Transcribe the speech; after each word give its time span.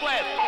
Split. 0.00 0.39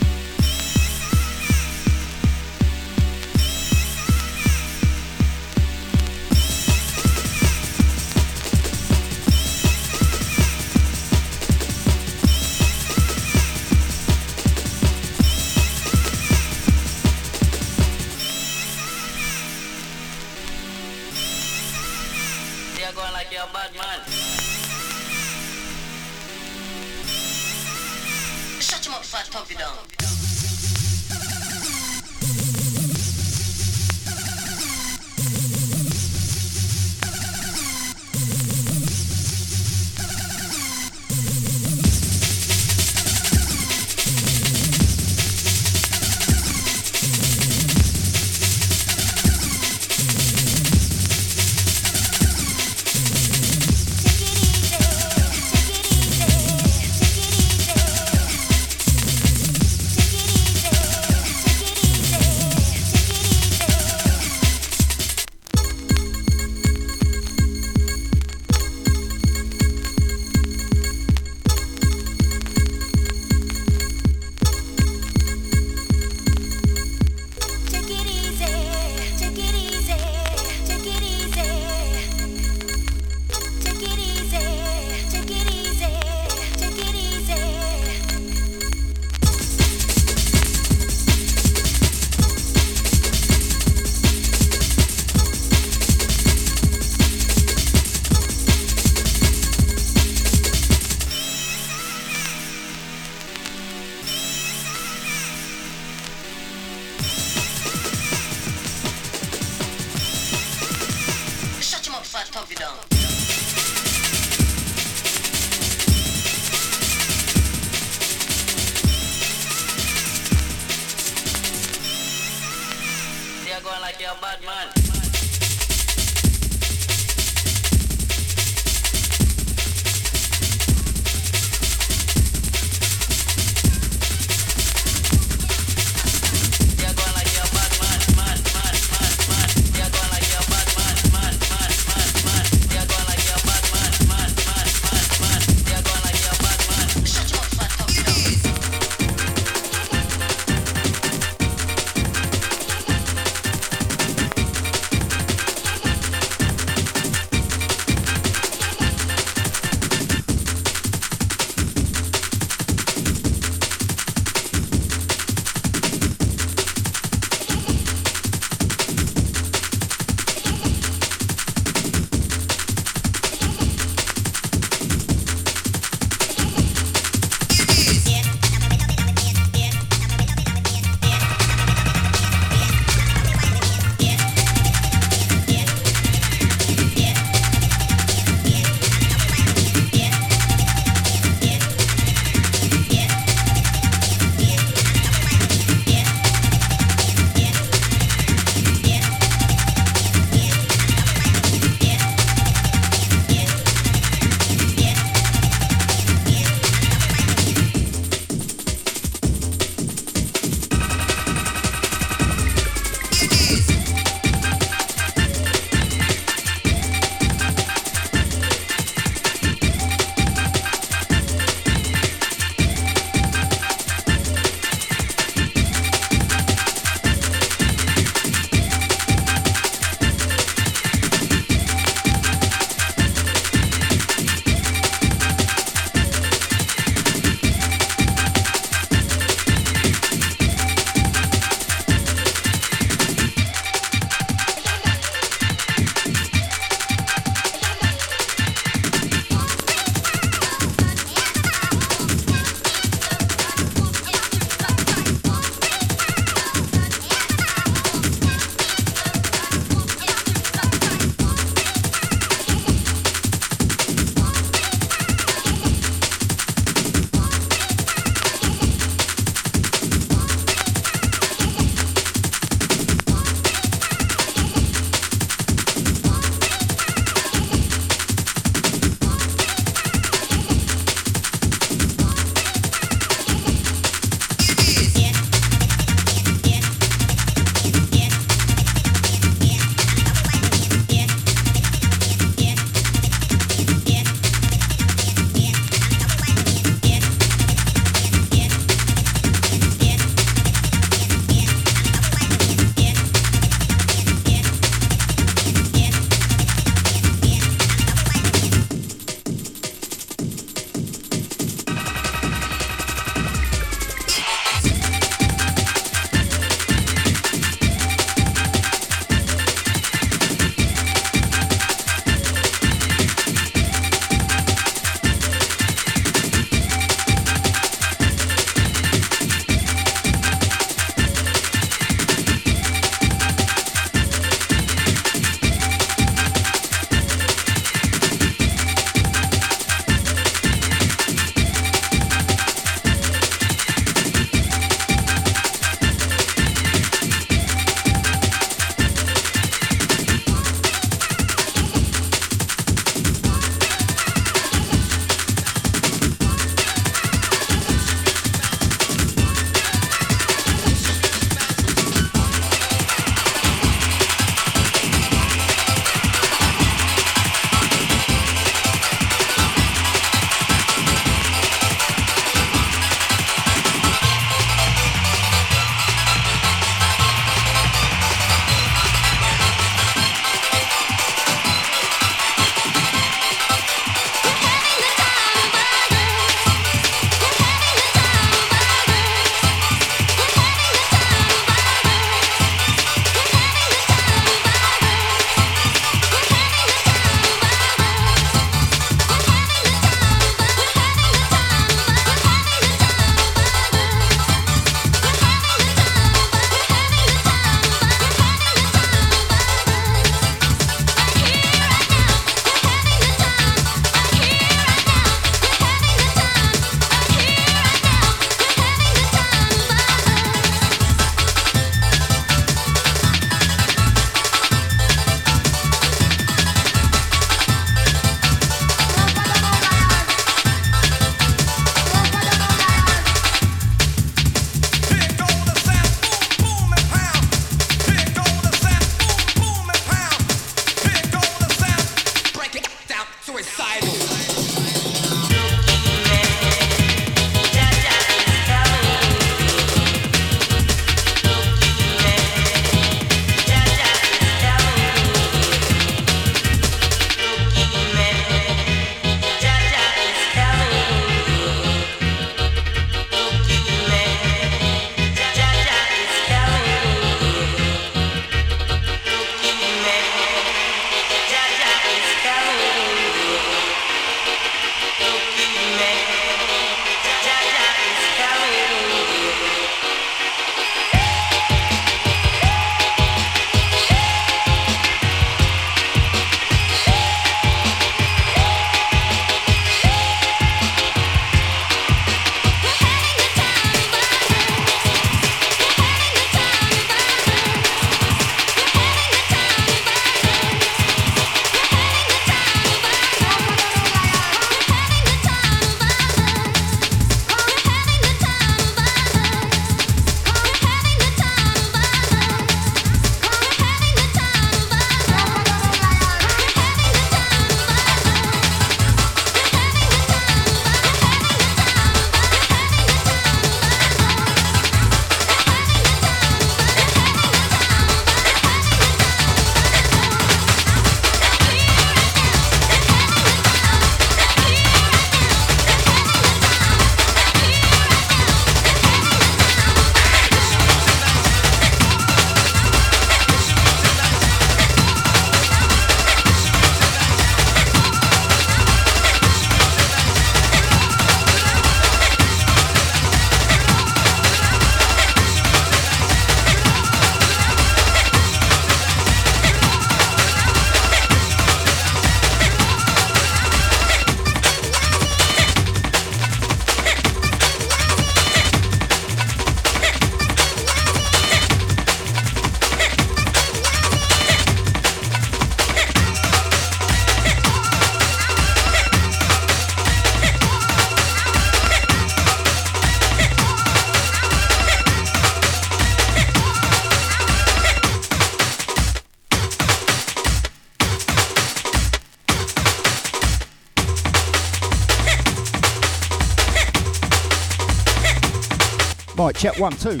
Check 599.38 599.58
one, 599.58 599.72
two. 599.72 600.00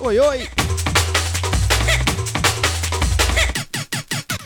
Oi, 0.00 0.20
oi. 0.20 0.46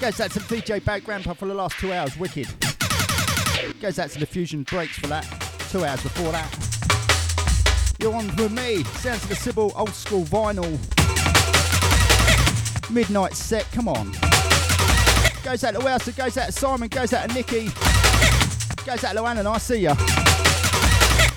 Goes 0.01 0.19
out 0.19 0.31
to 0.31 0.39
the 0.39 0.47
DJ 0.49 0.83
Bad 0.83 1.05
Grandpa 1.05 1.35
for 1.35 1.45
the 1.45 1.53
last 1.53 1.79
two 1.79 1.93
hours, 1.93 2.17
wicked. 2.17 2.49
Goes 3.83 3.99
out 3.99 4.09
to 4.11 4.19
the 4.19 4.25
Fusion 4.25 4.63
Breaks 4.63 4.99
for 4.99 5.09
that, 5.09 5.25
two 5.69 5.85
hours 5.85 6.03
before 6.03 6.33
that. 6.33 7.97
You're 8.01 8.15
on 8.15 8.35
with 8.37 8.53
me, 8.53 8.83
sounds 8.85 9.25
of 9.25 9.29
the 9.29 9.37
Sybil 9.37 9.73
old 9.77 9.91
school 9.91 10.25
vinyl. 10.25 10.79
Midnight 12.91 13.35
set, 13.35 13.71
come 13.73 13.89
on. 13.89 14.13
Goes 15.45 15.65
out 15.65 15.75
to 15.75 15.81
Wilson, 15.81 16.15
goes 16.17 16.39
out 16.39 16.47
to 16.47 16.53
Simon, 16.53 16.89
goes 16.89 17.13
out 17.13 17.29
to 17.29 17.35
Nikki. 17.35 17.67
Goes 18.87 19.05
out 19.05 19.15
to 19.15 19.21
Luann 19.21 19.39
and 19.39 19.47
I 19.47 19.59
see 19.59 19.81
ya. 19.81 19.95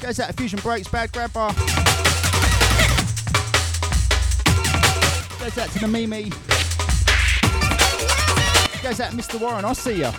Goes 0.04 0.20
out 0.20 0.36
Fusion 0.36 0.60
Breaks, 0.60 0.90
Bad 0.90 1.14
Grandpa. 1.14 1.54
Goes 5.40 5.58
out 5.58 5.70
to 5.70 5.80
the 5.80 5.88
Mimi. 5.88 6.24
Goes 8.84 9.00
out 9.00 9.12
to 9.12 9.16
Mr. 9.16 9.40
Warren, 9.40 9.64
I'll 9.64 9.74
see 9.74 10.02
ya. 10.02 10.12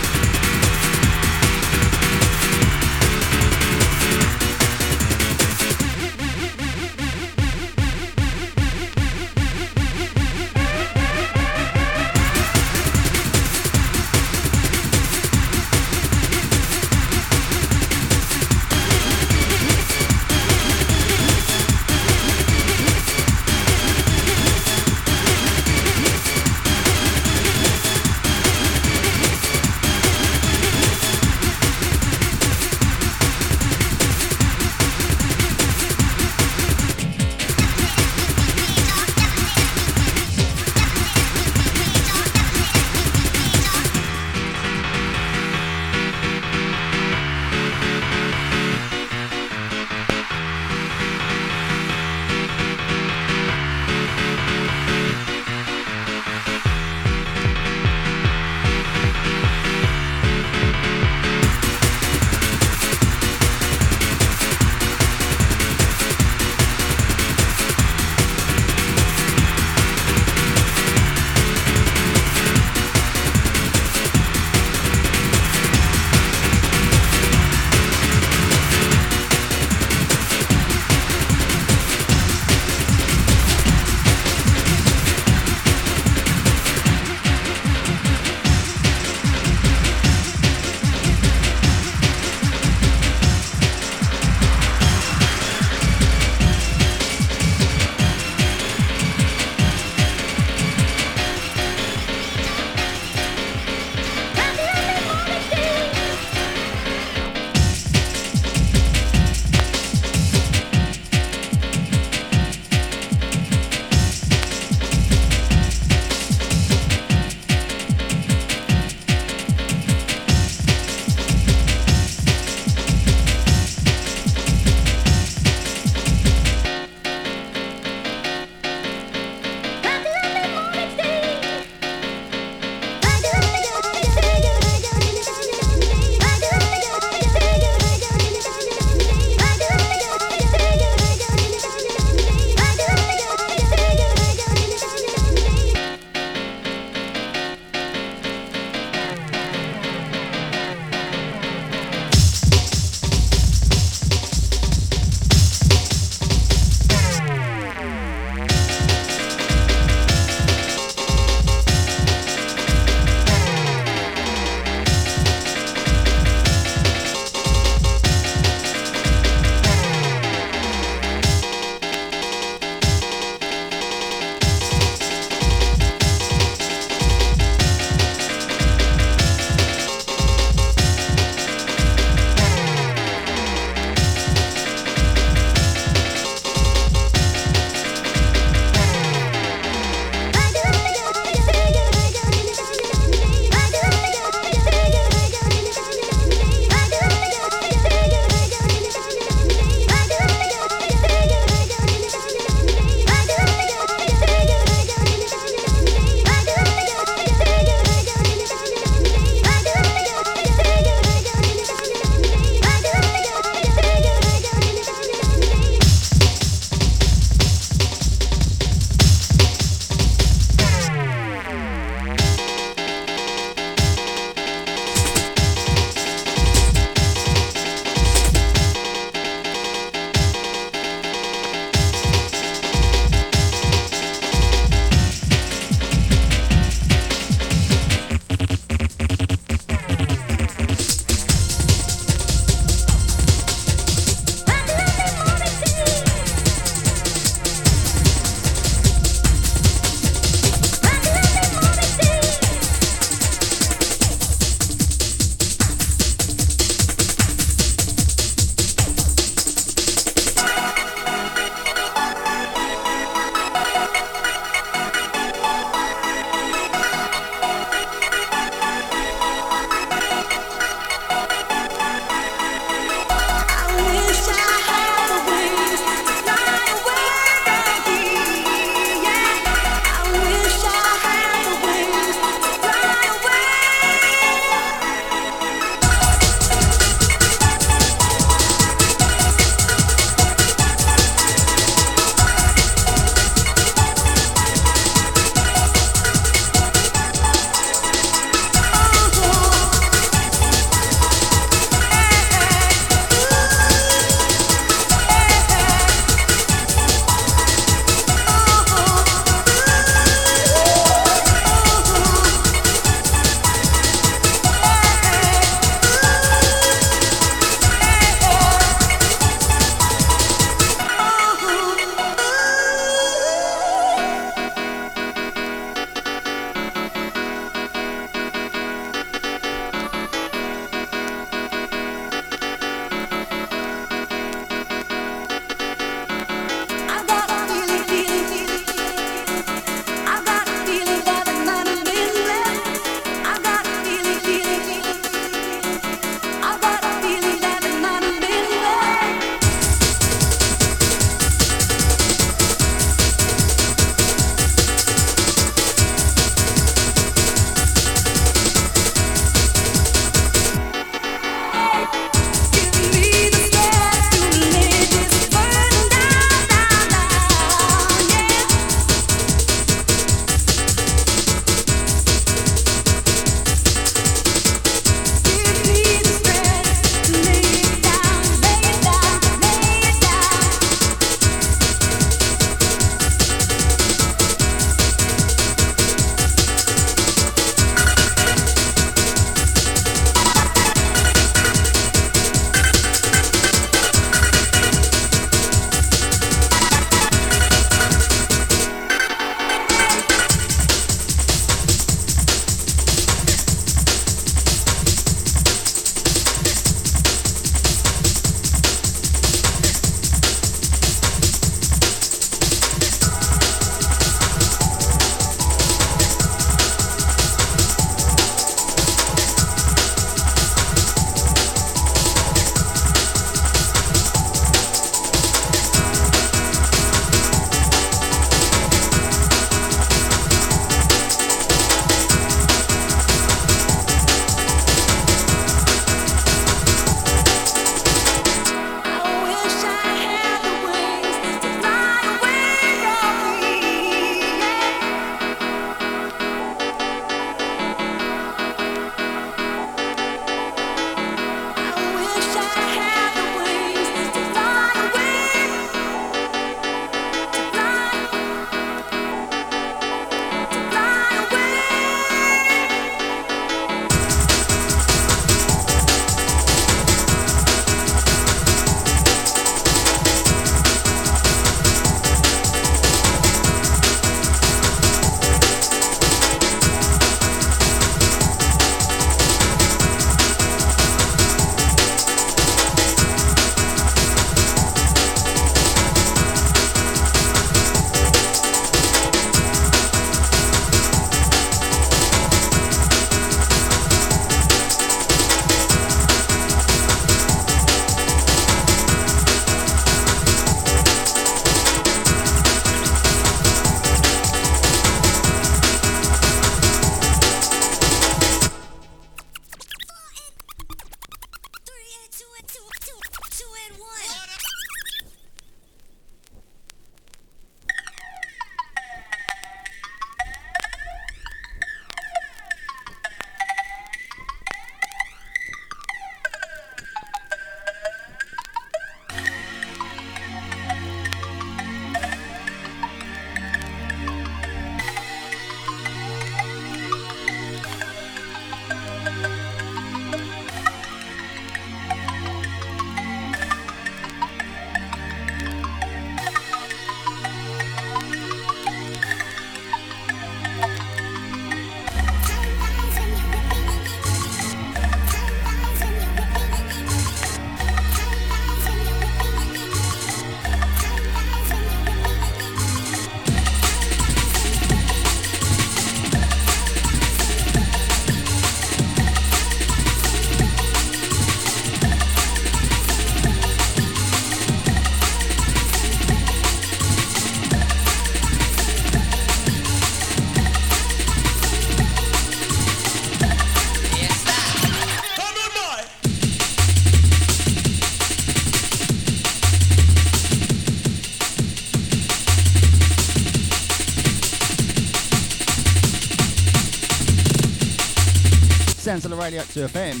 Of 599.04 599.10
the 599.10 599.16
Radio 599.16 599.42
2 599.42 599.60
FM. 599.66 600.00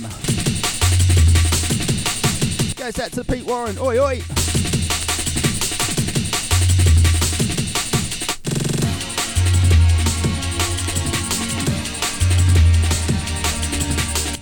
Goes 2.74 2.98
out 2.98 3.12
to 3.12 3.22
Pete 3.22 3.44
Warren. 3.44 3.76
Oi, 3.78 3.98
oi. 3.98 4.22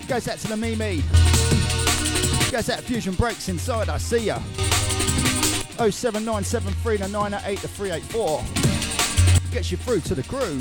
Goes 0.06 0.28
out 0.28 0.38
to 0.38 0.48
the 0.48 0.56
Mimi. 0.56 1.02
Goes 2.52 2.70
out 2.70 2.80
Fusion 2.82 3.14
Breaks 3.14 3.48
inside. 3.48 3.88
I 3.88 3.98
see 3.98 4.26
ya. 4.26 4.38
07973 5.90 6.98
to 6.98 7.08
384. 7.68 8.44
Gets 9.50 9.72
you 9.72 9.76
through 9.78 10.00
to 10.02 10.14
the 10.14 10.22
crew. 10.22 10.60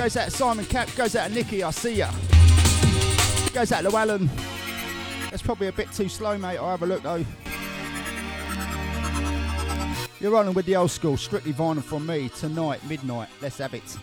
Goes 0.00 0.16
out 0.16 0.32
Simon 0.32 0.64
Cap. 0.64 0.88
Goes 0.96 1.14
out 1.14 1.30
Nikki. 1.30 1.62
I 1.62 1.70
see 1.72 1.96
ya. 1.96 2.10
Goes 3.52 3.70
out 3.70 3.84
Alan. 3.84 4.30
That's 5.28 5.42
probably 5.42 5.66
a 5.66 5.72
bit 5.72 5.92
too 5.92 6.08
slow, 6.08 6.38
mate. 6.38 6.56
I'll 6.56 6.70
have 6.70 6.82
a 6.82 6.86
look 6.86 7.02
though. 7.02 7.22
You're 10.18 10.32
rolling 10.32 10.54
with 10.54 10.64
the 10.64 10.76
old 10.76 10.90
school, 10.90 11.18
strictly 11.18 11.52
vinyl 11.52 11.82
from 11.82 12.06
me 12.06 12.30
tonight, 12.30 12.82
midnight. 12.88 13.28
Let's 13.42 13.58
have 13.58 13.74
it. 13.74 13.98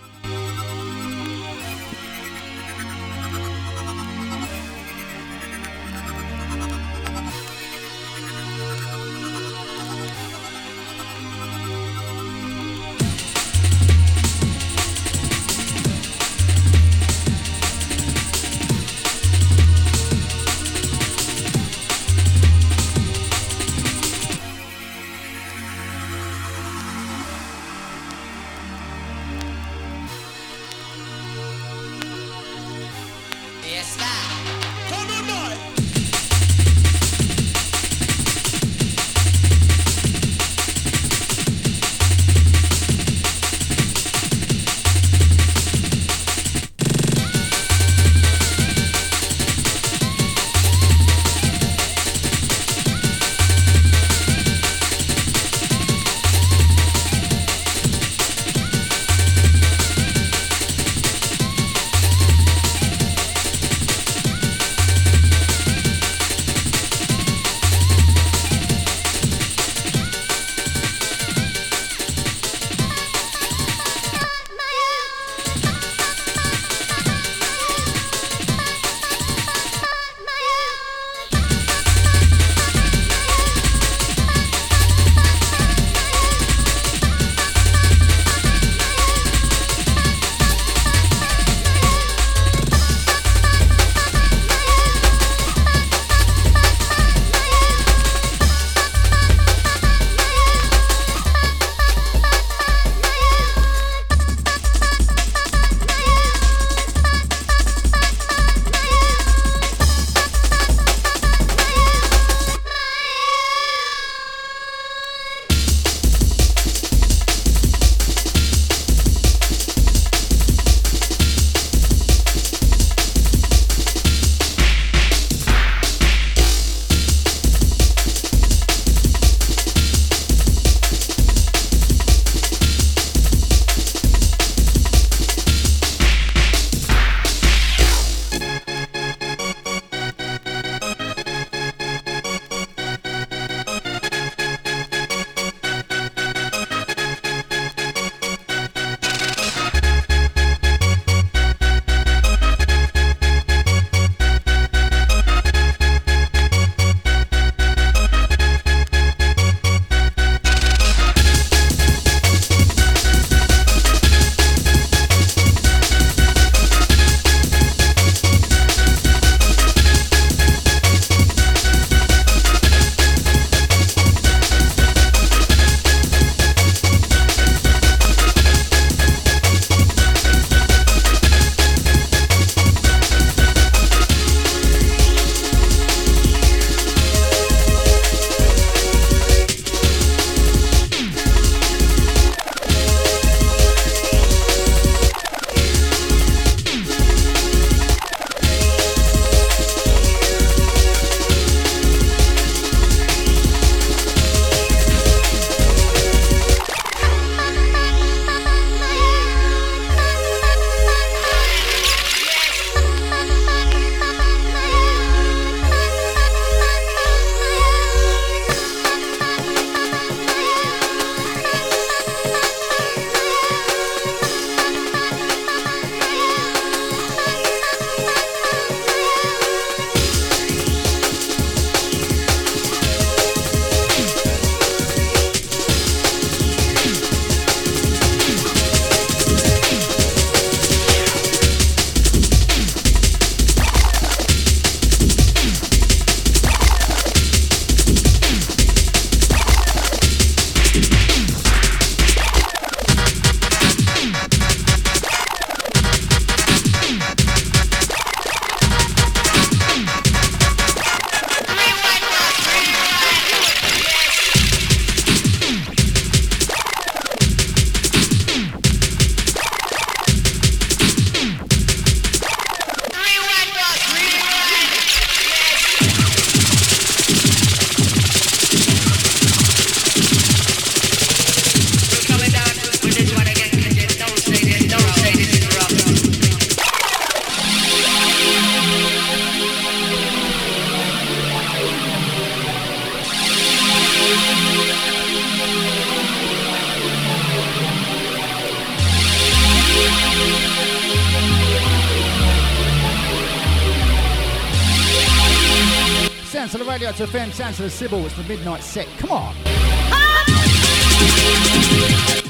To 306.98 307.06
FM, 307.06 307.32
sounds 307.32 307.60
of 307.60 307.66
the 307.66 307.70
Sybil. 307.70 308.04
It's 308.08 308.16
the 308.16 308.24
midnight 308.24 308.64
set. 308.64 308.88
Come 308.98 309.12
on. 309.12 309.36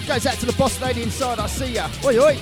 Goes 0.05 0.25
out 0.25 0.33
to 0.39 0.45
the 0.45 0.55
boss 0.57 0.81
lady 0.81 1.03
inside. 1.03 1.39
I 1.39 1.47
see 1.47 1.71
ya. 1.71 1.87
Oi, 2.03 2.19
oi. 2.19 2.35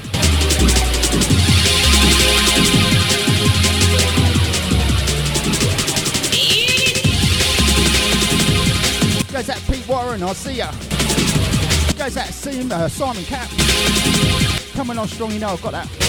Goes 9.31 9.49
out 9.51 9.61
Pete 9.71 9.87
Warren. 9.87 10.23
I 10.23 10.33
see 10.33 10.53
ya. 10.53 10.71
Goes 11.95 12.17
out 12.17 12.25
Simon, 12.29 12.71
uh, 12.71 12.89
Simon 12.89 13.23
Cap. 13.25 13.47
Coming 14.73 14.97
on 14.97 15.07
strong, 15.07 15.31
you 15.31 15.37
know 15.37 15.49
I've 15.49 15.61
got 15.61 15.73
that. 15.73 16.04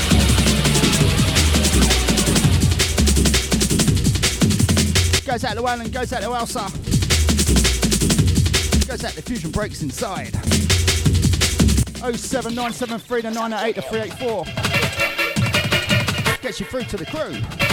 Goes 5.37 5.45
out 5.45 5.57
to 5.59 5.67
Alan, 5.69 5.91
goes 5.91 6.15
out 6.15 6.23
to 6.23 6.33
Elsa. 6.33 6.61
Goes 8.89 9.05
out 9.05 9.13
to 9.13 9.21
Fusion 9.21 9.51
Breaks 9.51 9.83
inside. 9.83 10.33
07973 12.17 13.21
to 13.21 13.31
908 13.33 13.75
to 13.75 13.83
384. 13.83 14.45
Gets 16.41 16.59
you 16.59 16.65
through 16.65 16.85
to 16.85 16.97
the 16.97 17.05
crew. 17.05 17.66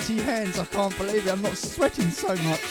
Sweaty 0.00 0.22
hands. 0.22 0.58
I 0.58 0.64
can't 0.66 0.96
believe 0.96 1.26
it. 1.26 1.32
I'm 1.32 1.42
not 1.42 1.56
sweating 1.56 2.10
so 2.10 2.34
much. 2.34 2.69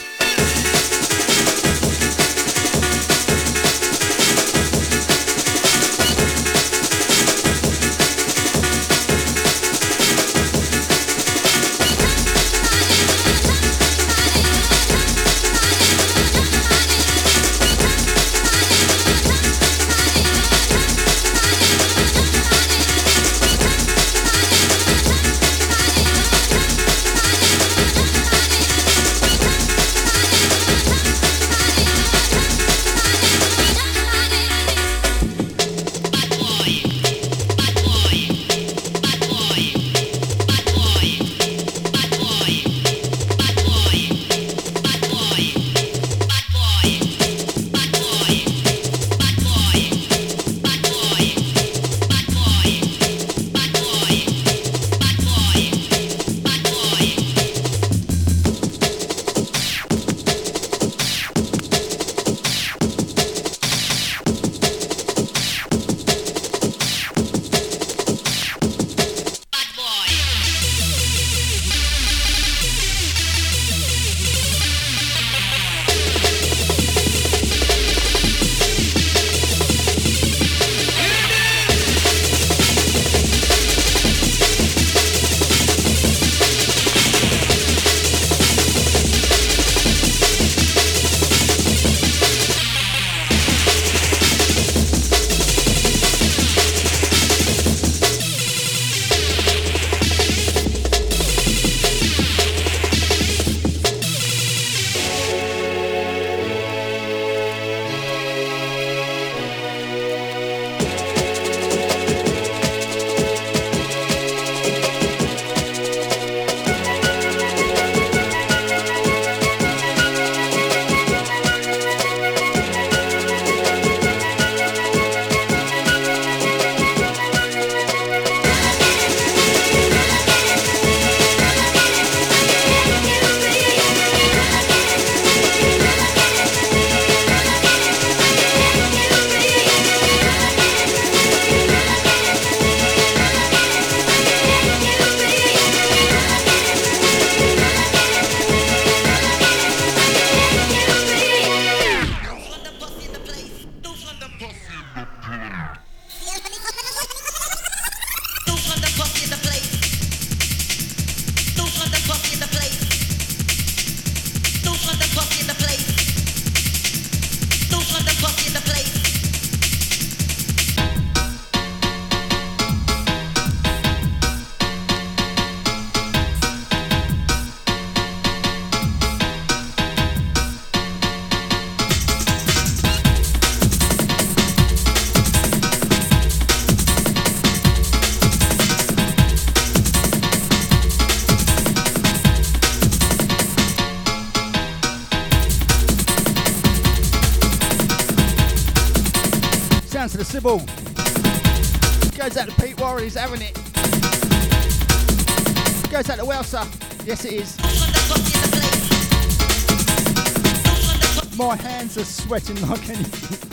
Hands 212.30 212.50
are 212.50 212.54
sweating 212.54 212.70
like 212.70 212.90
anything. 212.90 213.50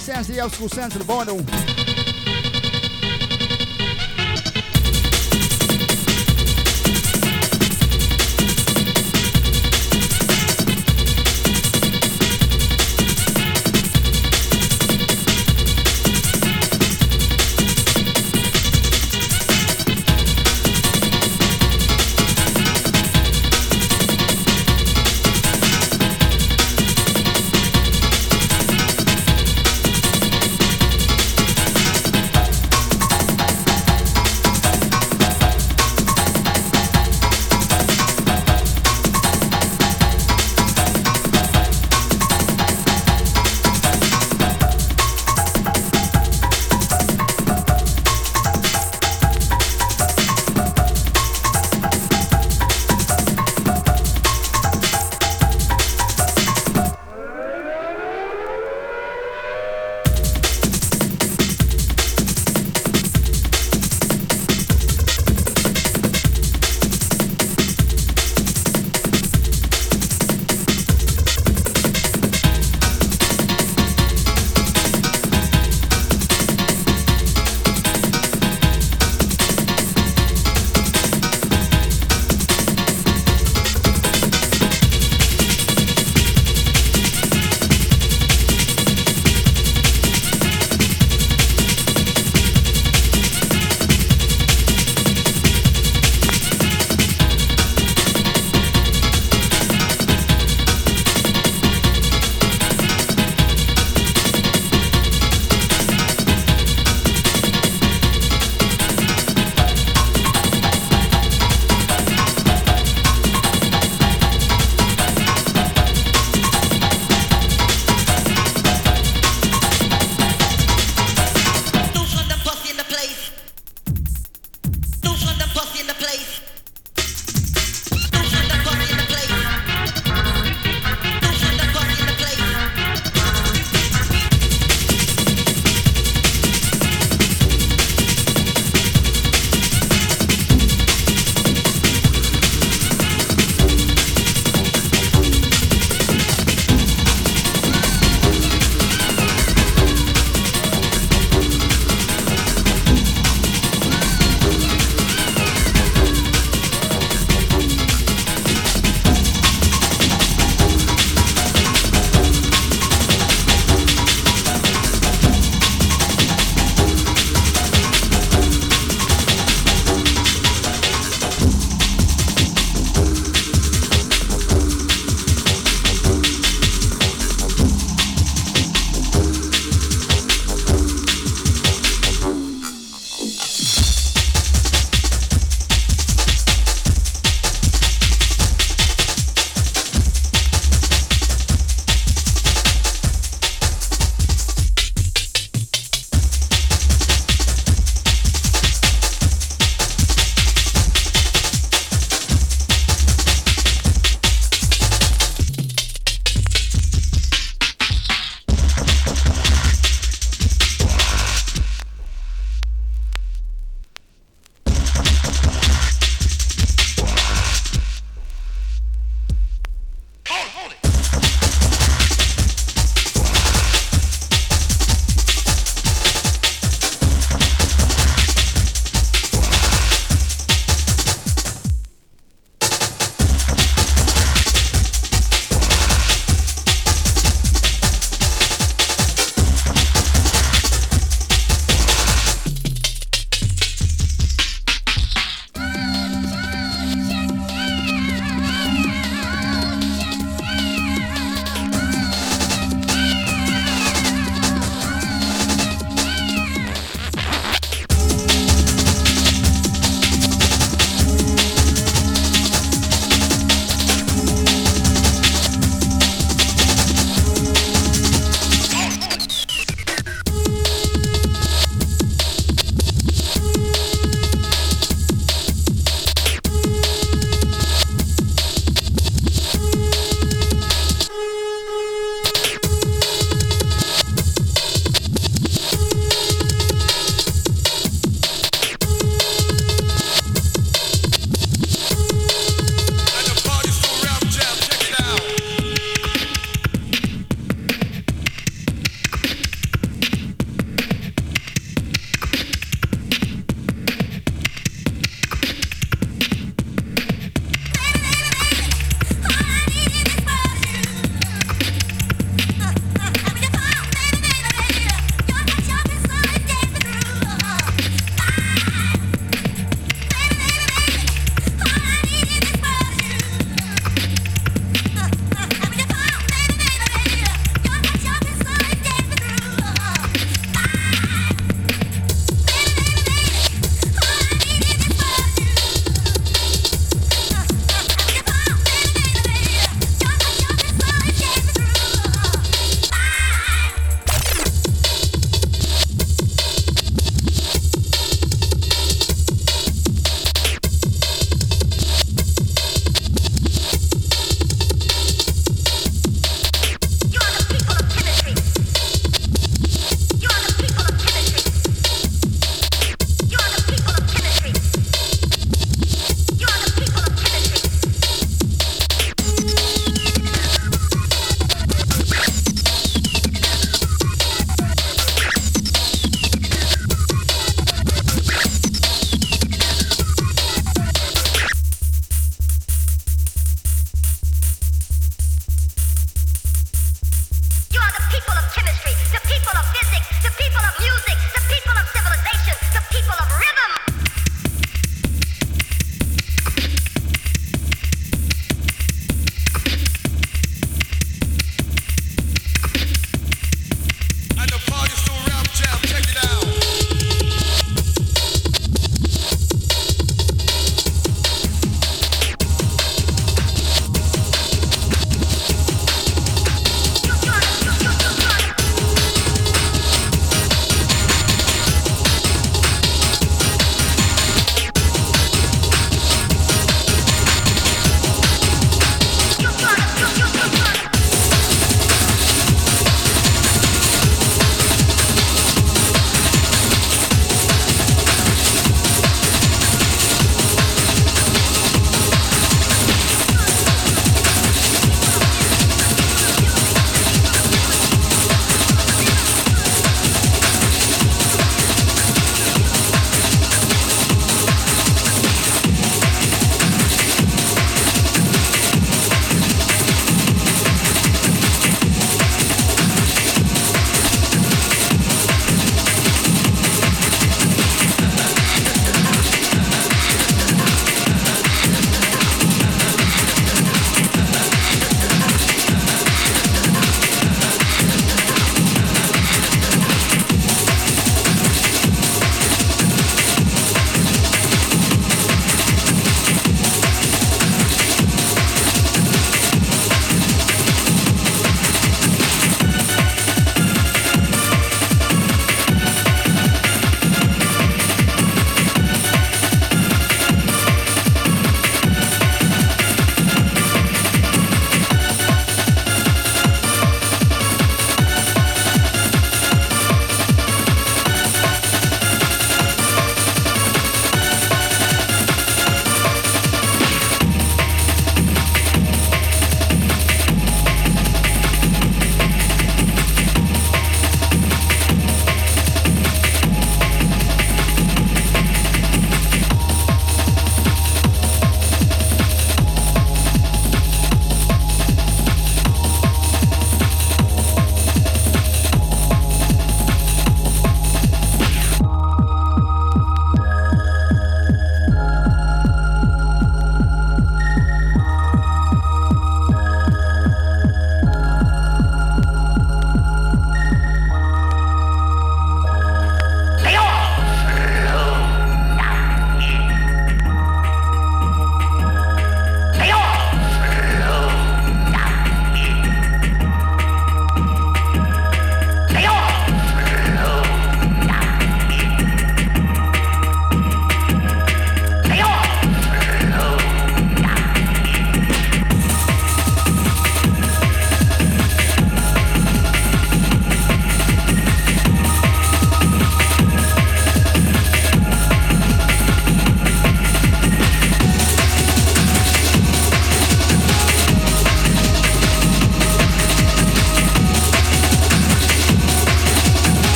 Sounds 0.00 0.26
the 0.26 0.40
old 0.40 0.52
school 0.52 0.68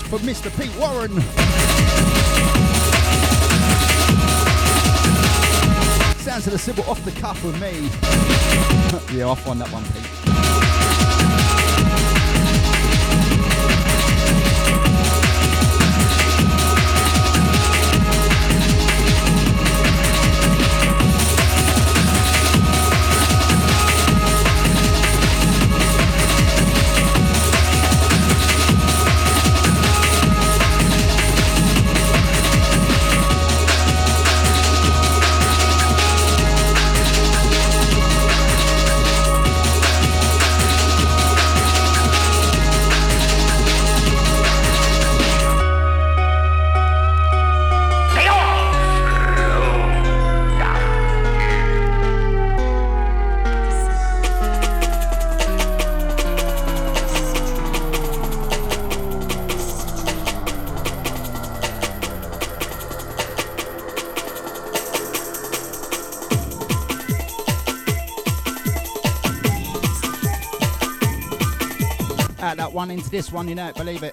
For 0.00 0.18
Mr. 0.20 0.50
Pete 0.58 0.74
Warren. 0.78 1.10
Sounds 6.18 6.46
of 6.46 6.52
the 6.52 6.58
Sybil 6.58 6.84
off 6.84 7.04
the 7.04 7.10
cuff 7.12 7.44
with 7.44 7.60
me. 7.60 7.90
yeah, 9.16 9.26
I'll 9.26 9.36
find 9.36 9.60
that 9.60 9.68
one, 9.70 9.84
Pete. 9.84 10.11
This 73.12 73.30
one, 73.30 73.46
you 73.46 73.54
know 73.54 73.68
it, 73.68 73.74
believe 73.76 74.02
it. 74.02 74.11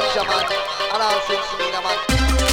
Ganja 0.00 0.24
man, 0.26 0.52
and 0.92 1.02
all 1.02 1.20
things 1.20 2.43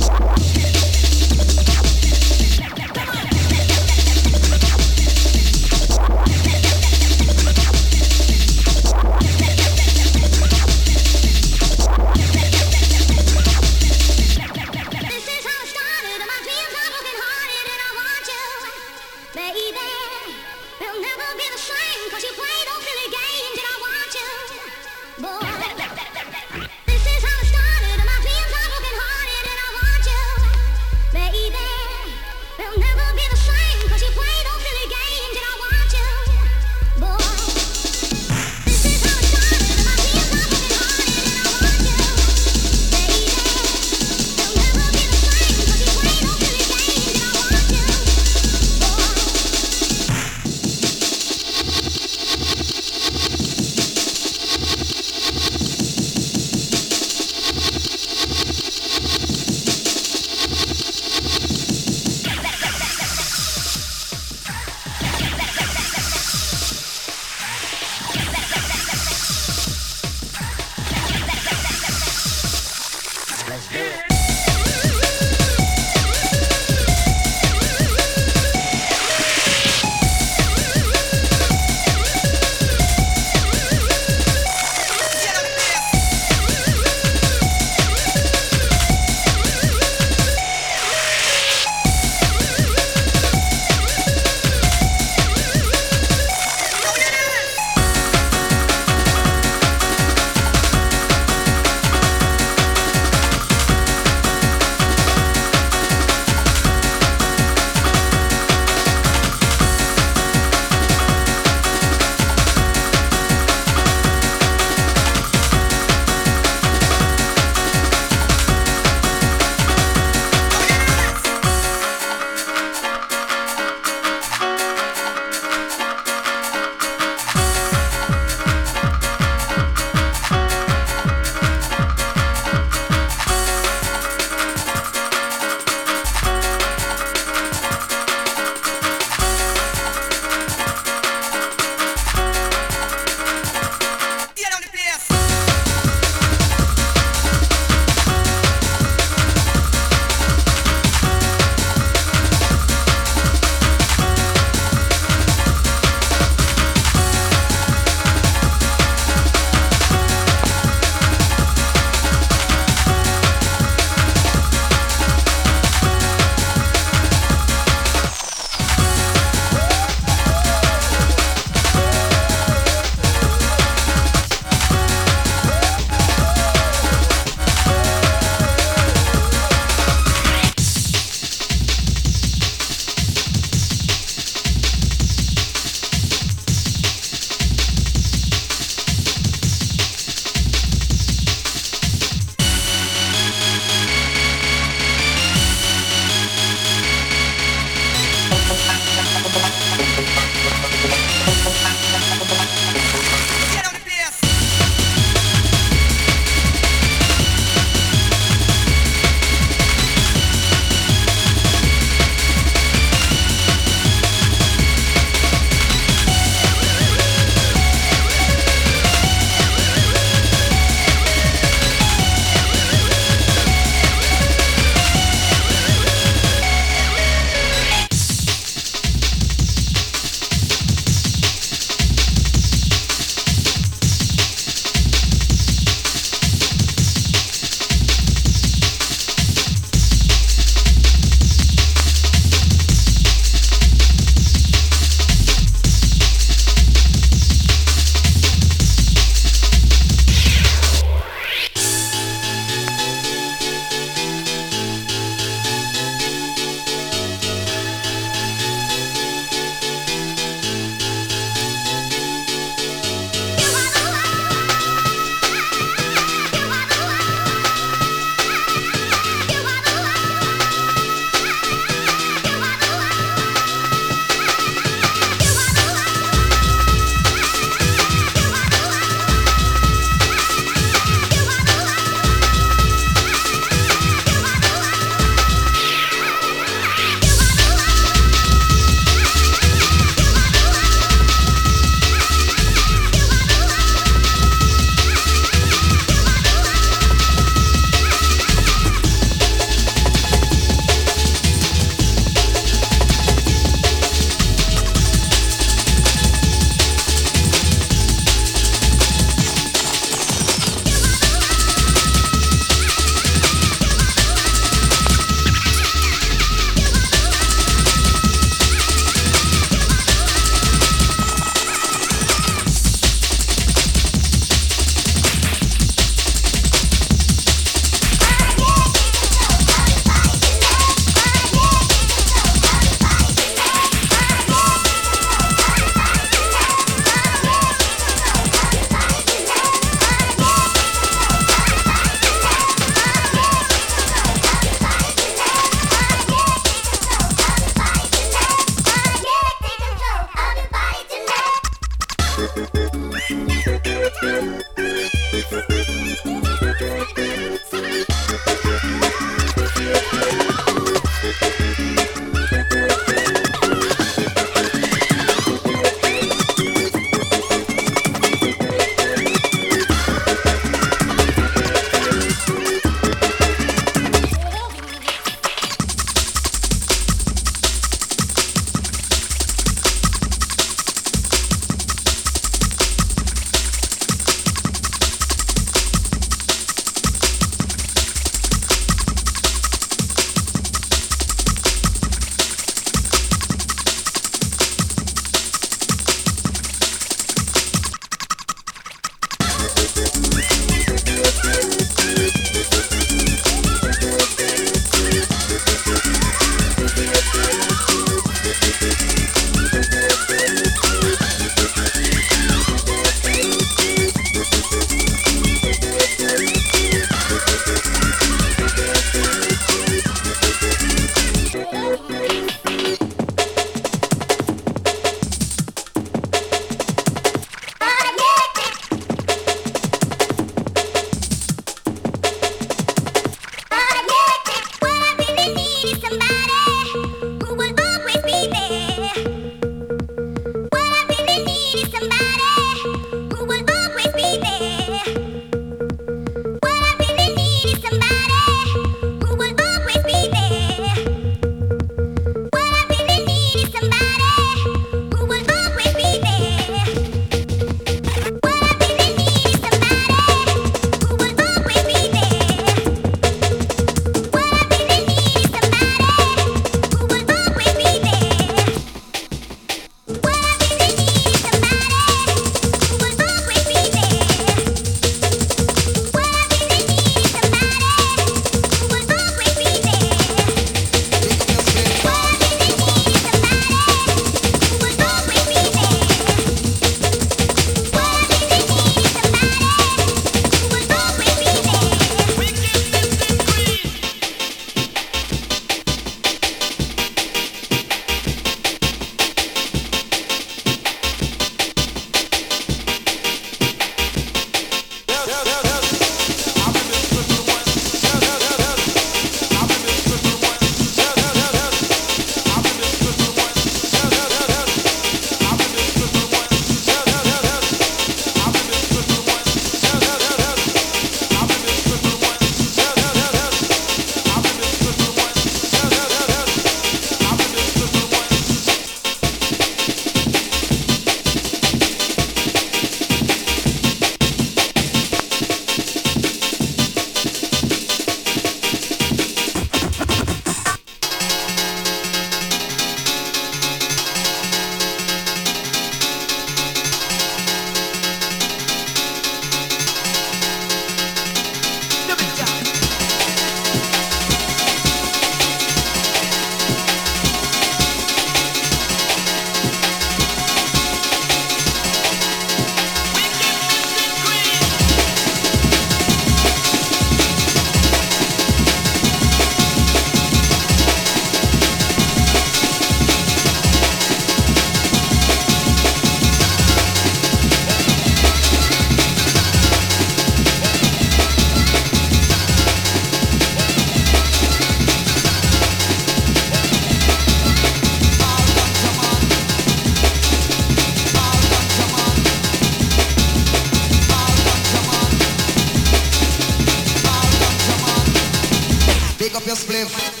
problema. 599.45 600.00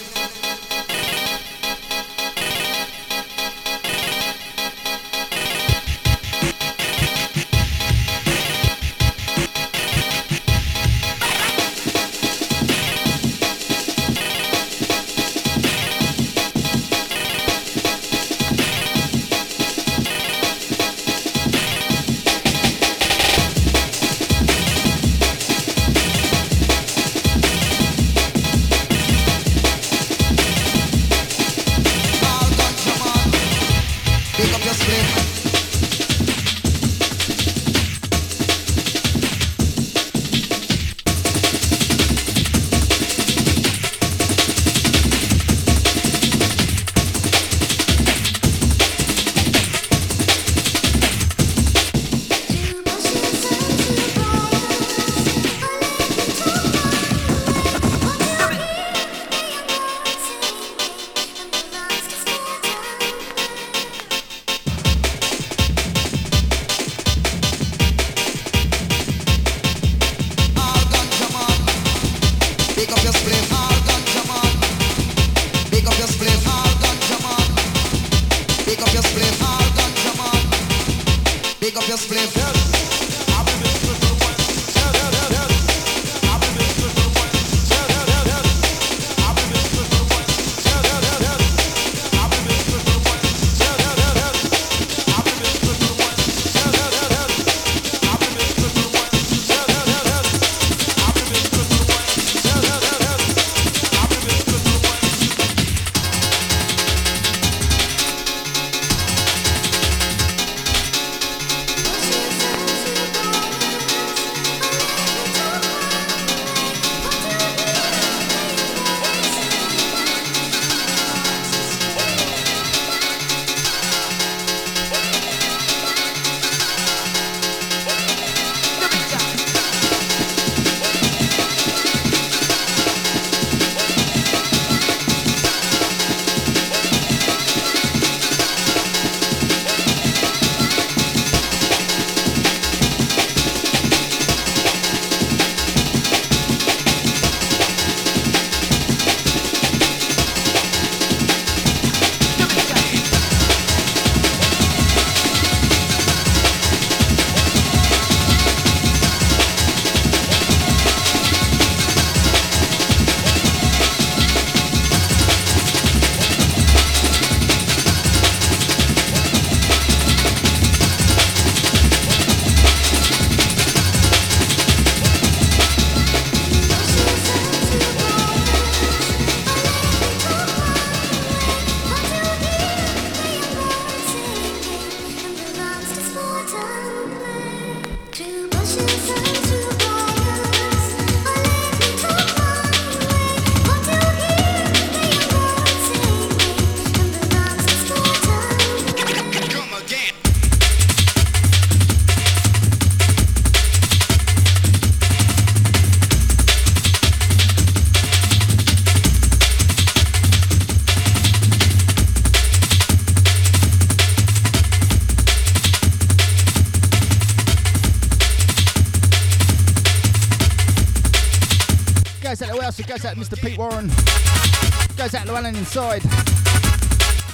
Inside. 225.73 226.03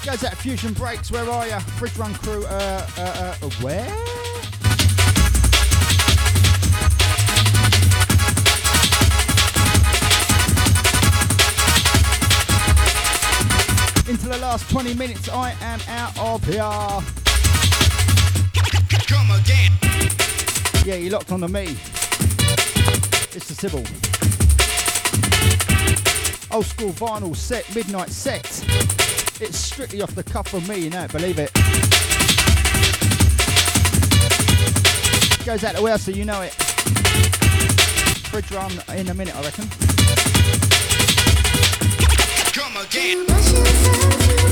Goes 0.06 0.24
out 0.24 0.38
Fusion 0.38 0.72
Breaks. 0.74 1.10
Where 1.10 1.28
are 1.28 1.48
ya? 1.48 1.58
Fridge 1.58 1.98
Run 1.98 2.14
Crew. 2.14 2.46
Uh, 2.46 2.88
uh, 2.96 3.36
uh, 3.42 3.50
where? 3.62 3.84
Into 14.08 14.30
the 14.30 14.38
last 14.40 14.70
20 14.70 14.94
minutes, 14.94 15.30
I 15.30 15.56
am 15.62 15.80
out 15.88 16.16
of 16.20 16.44
here. 16.44 16.62
Come 19.08 19.32
again. 19.32 19.72
Yeah, 20.86 20.98
you 20.98 21.10
locked 21.10 21.32
onto 21.32 21.48
me. 21.48 21.76
It's 23.34 23.48
the 23.48 23.56
Sybil. 23.56 23.84
Old 26.58 26.66
school 26.66 26.90
vinyl 26.94 27.36
set, 27.36 27.76
midnight 27.76 28.10
set. 28.10 28.44
It's 29.40 29.60
strictly 29.60 30.02
off 30.02 30.16
the 30.16 30.24
cuff 30.24 30.56
of 30.56 30.68
me, 30.68 30.80
you 30.80 30.90
know, 30.90 31.08
believe 31.10 31.38
it. 31.38 31.54
Goes 35.46 35.64
out 35.64 35.76
to 35.76 35.84
where 35.84 36.00
so 36.00 36.10
you 36.10 36.26
know 36.26 36.42
it. 36.42 36.54
Fridge 38.32 38.50
run 38.50 38.72
in 38.98 39.08
a 39.08 39.14
minute, 39.14 39.36
I 39.36 39.44
reckon. 39.44 39.68
Come 42.54 42.76
again. 42.84 44.47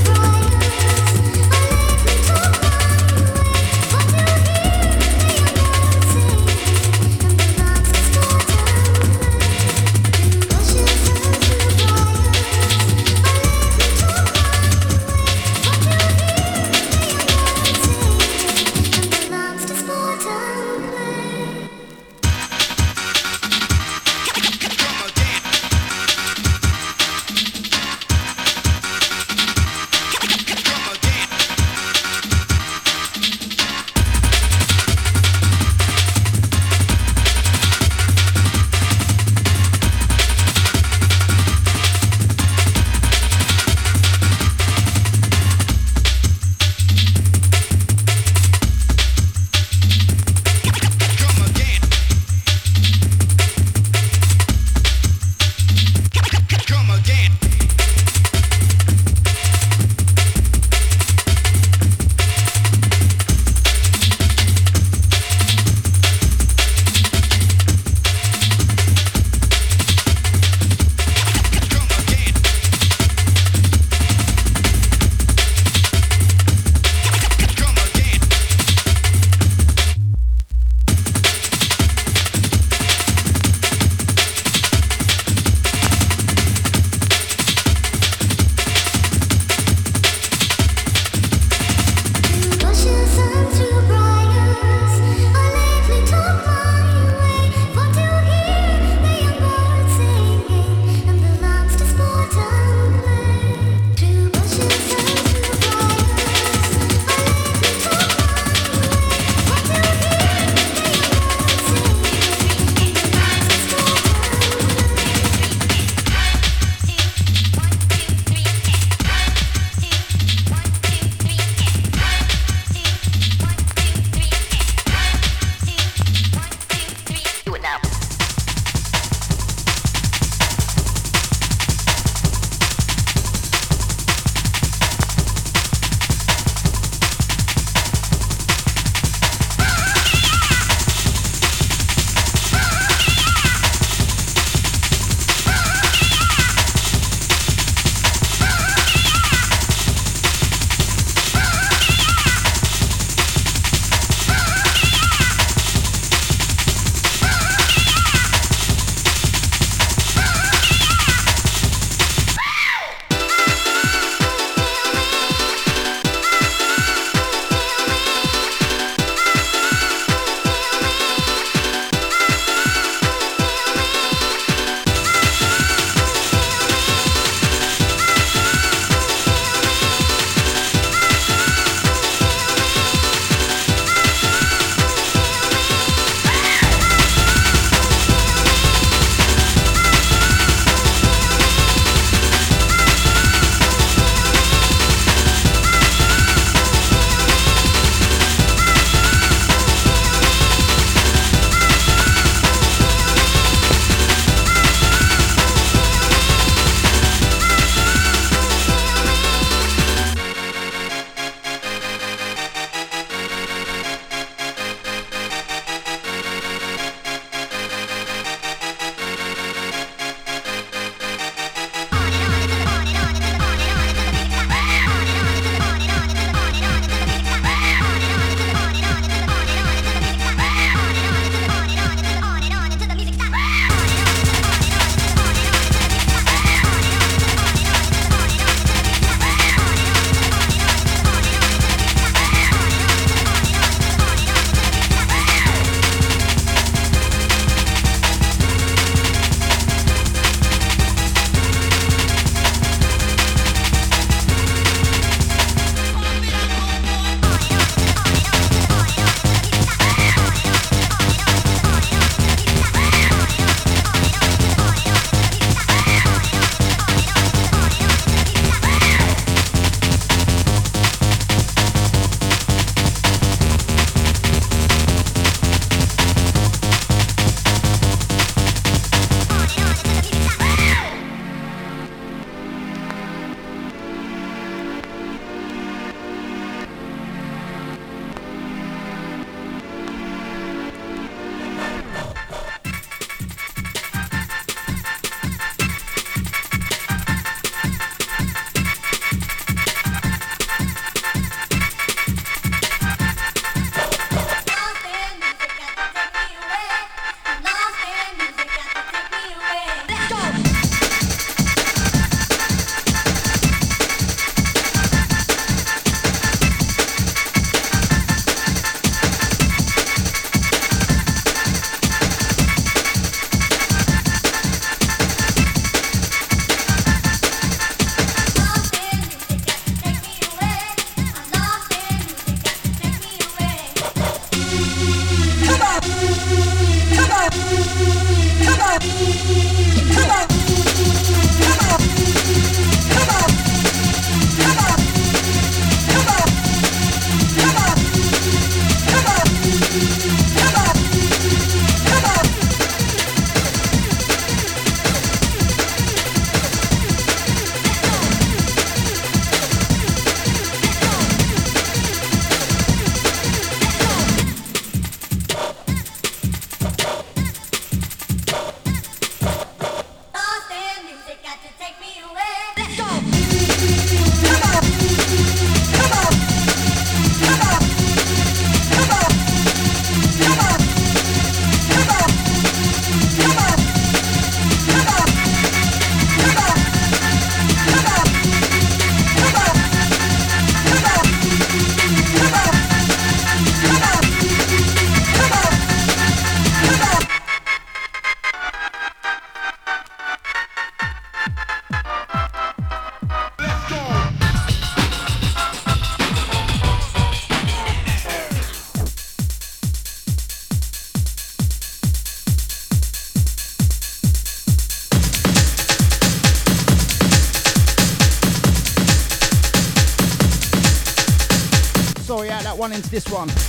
This 422.96 423.12
one. 423.12 423.45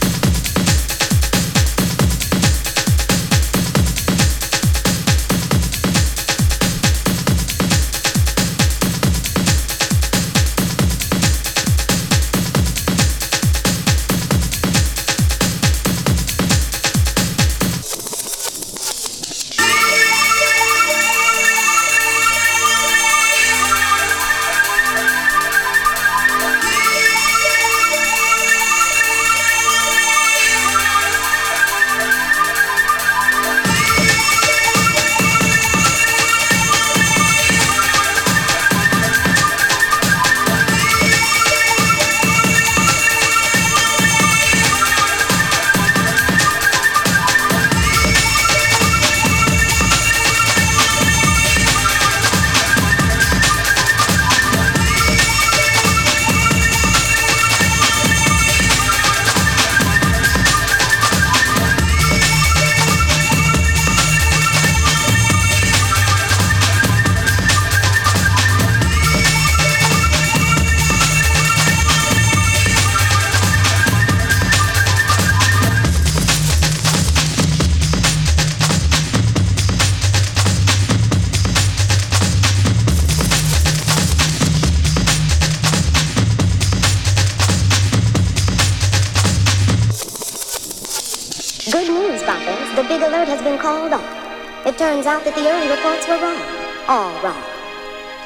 Turns 94.98 95.06
out 95.06 95.24
that 95.24 95.36
the 95.36 95.46
early 95.46 95.70
reports 95.70 96.08
were 96.08 96.18
wrong. 96.18 96.42
All 96.90 97.14
wrong. 97.22 97.44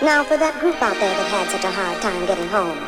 Now, 0.01 0.23
for 0.23 0.37
that 0.37 0.57
group 0.61 0.81
out 0.81 0.95
there 0.95 1.11
that 1.11 1.27
had 1.27 1.51
such 1.51 1.65
a 1.65 1.69
hard 1.69 2.01
time 2.01 2.25
getting 2.25 2.47
home, 2.47 2.79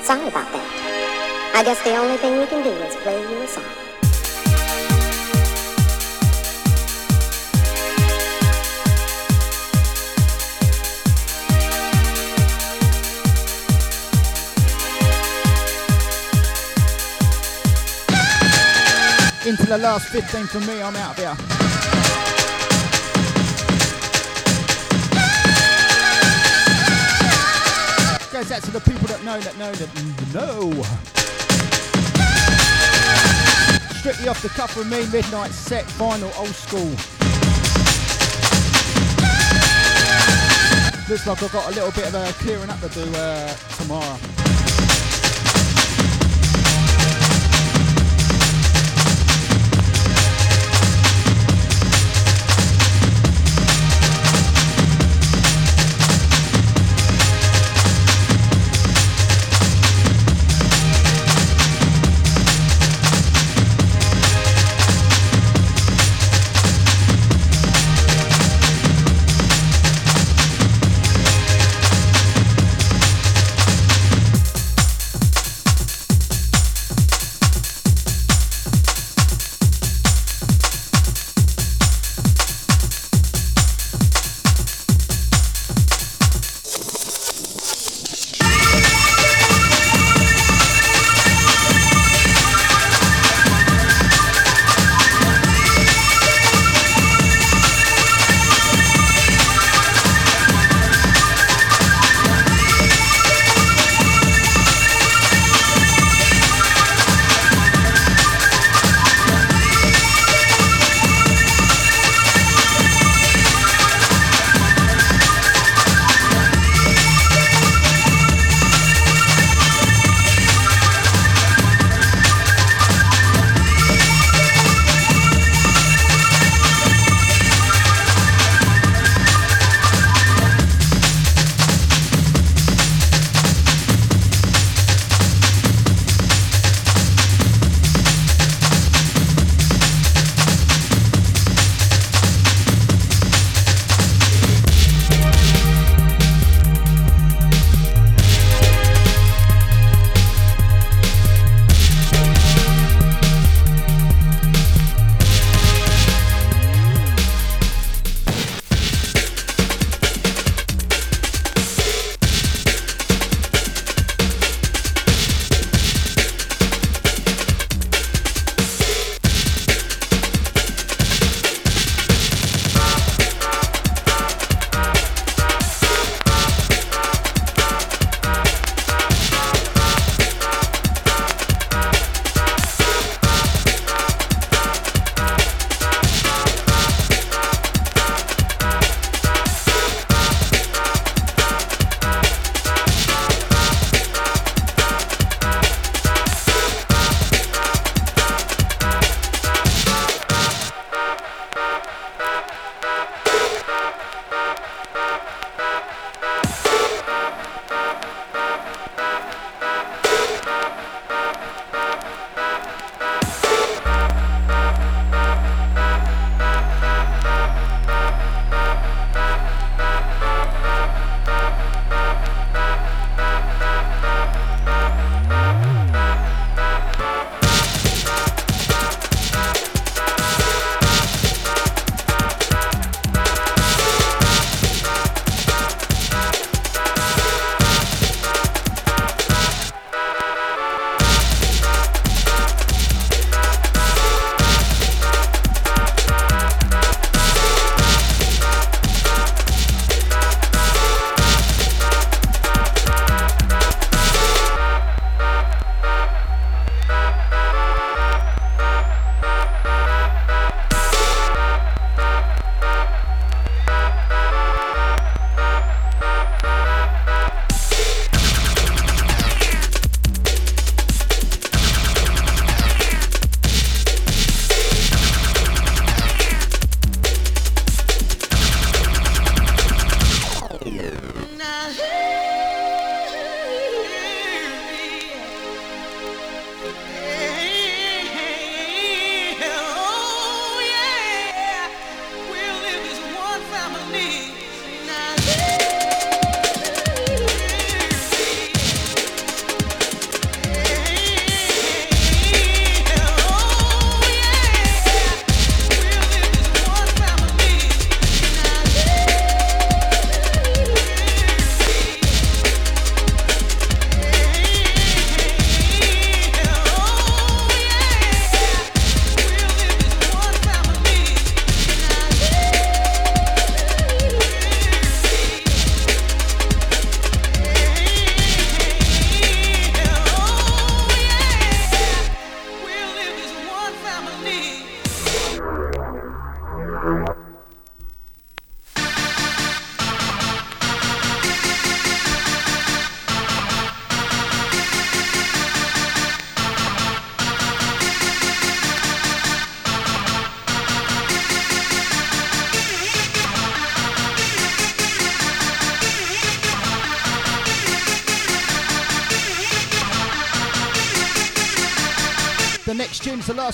sorry 0.00 0.28
about 0.28 0.46
that. 0.52 1.52
I 1.52 1.64
guess 1.64 1.82
the 1.82 1.96
only 1.96 2.18
thing 2.18 2.38
we 2.38 2.46
can 2.46 2.62
do 2.62 2.70
is 2.70 2.94
play 3.02 3.18
you 3.18 3.42
a 3.42 3.48
song. 3.48 3.64
Into 19.44 19.66
the 19.66 19.78
last 19.78 20.10
15 20.10 20.46
for 20.46 20.60
me, 20.60 20.80
I'm 20.80 20.94
out 20.94 21.18
of 21.18 21.65
goes 28.42 28.52
out 28.52 28.62
to 28.62 28.70
the 28.70 28.80
people 28.80 29.06
that 29.06 29.24
know 29.24 29.40
that 29.40 29.56
know 29.56 29.72
that 29.72 29.88
know. 30.34 30.70
Strictly 33.98 34.28
off 34.28 34.42
the 34.42 34.50
cuff 34.50 34.72
from 34.72 34.90
me, 34.90 35.06
midnight 35.10 35.52
set, 35.52 35.86
final 35.86 36.30
old 36.36 36.48
school. 36.48 36.90
Looks 41.08 41.26
like 41.26 41.42
I've 41.42 41.52
got 41.52 41.72
a 41.72 41.74
little 41.74 41.92
bit 41.92 42.08
of 42.08 42.14
a 42.14 42.30
clearing 42.42 42.68
up 42.68 42.78
to 42.80 42.88
do 42.90 43.10
uh, 43.14 43.54
tomorrow. 43.78 44.35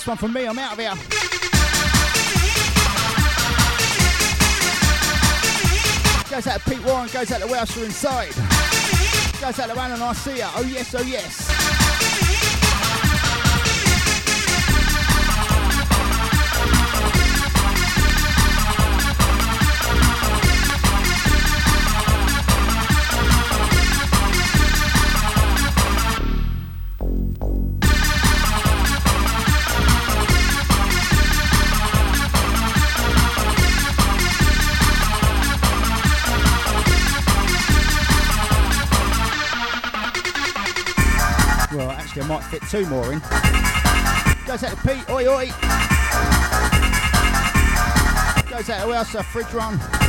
Last 0.03 0.07
one 0.07 0.17
from 0.17 0.33
me. 0.33 0.45
I'm 0.45 0.59
out 0.59 0.73
of 0.73 0.79
here. 0.79 0.89
Goes 6.29 6.47
out 6.47 6.61
to 6.61 6.69
Pete 6.69 6.83
Warren, 6.83 7.09
goes 7.13 7.31
out 7.31 7.41
to 7.41 7.47
Welsher 7.47 7.85
Inside. 7.85 8.33
Goes 9.39 9.59
out 9.59 9.69
to 9.69 9.79
Alan 9.79 9.99
Arcia. 9.99 10.49
Oh 10.55 10.63
yes, 10.63 10.95
oh 10.95 11.01
yes. 11.03 11.42
Fit 42.59 42.69
two 42.69 42.85
more 42.87 43.11
in. 43.11 43.19
Goes 44.45 44.63
out 44.63 44.77
to 44.77 44.87
Pete, 44.87 45.09
oi 45.09 45.27
oi. 45.27 45.47
Goes 48.49 48.69
out 48.69 48.87
to? 48.87 49.15
Uh, 49.15 49.23
Fridge 49.23 49.51
Run. 49.53 50.02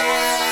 Next 0.00 0.49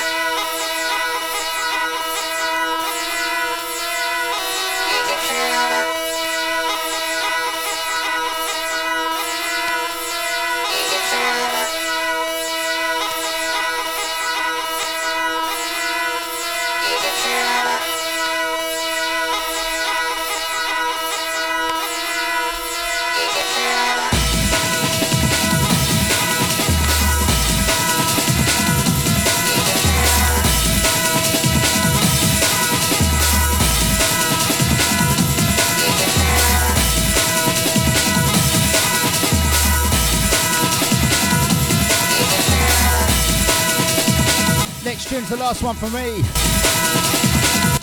tune's 45.19 45.31
the 45.31 45.37
last 45.37 45.63
one 45.65 45.75
for 45.75 45.91
me. 45.91 46.23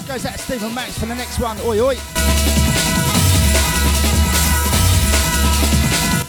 Goes 0.07 0.25
out 0.25 0.33
to 0.33 0.39
Stephen 0.39 0.73
Max 0.73 0.97
for 0.97 1.05
the 1.05 1.15
next 1.15 1.37
one. 1.39 1.57
Oi 1.61 1.81
oi. 1.81 1.95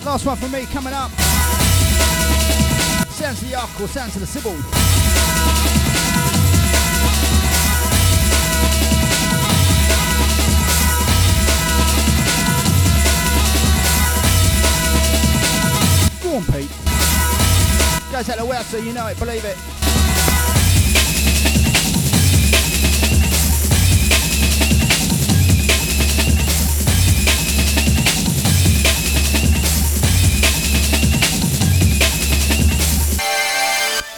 Last 0.04 0.26
one 0.26 0.36
for 0.36 0.48
me 0.48 0.66
coming 0.66 0.92
up. 0.92 1.12
Sounds 3.10 3.40
of 3.40 3.48
the 3.48 3.54
Ark 3.54 3.80
or 3.80 3.86
Sounds 3.86 4.16
of 4.16 4.20
the 4.20 4.26
Sybil. 4.26 4.50
Go 16.22 16.36
on, 16.36 16.44
Pete. 16.46 16.70
Goes 18.10 18.28
out 18.28 18.38
to 18.38 18.44
well, 18.44 18.64
so 18.64 18.78
you 18.78 18.92
know 18.92 19.06
it, 19.06 19.18
believe 19.20 19.44
it. 19.44 19.75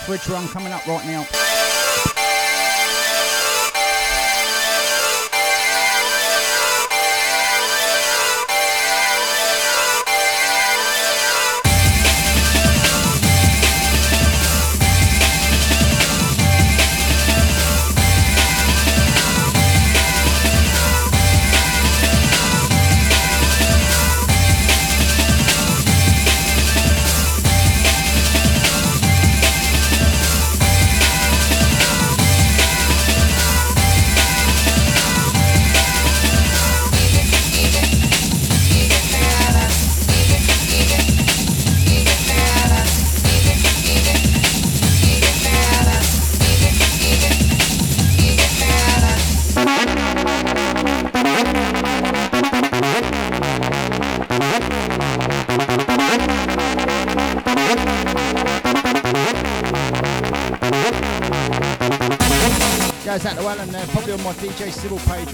Bridge 0.08 0.26
run 0.30 0.48
coming 0.48 0.72
up 0.72 0.86
right 0.86 1.04
now. 1.04 1.77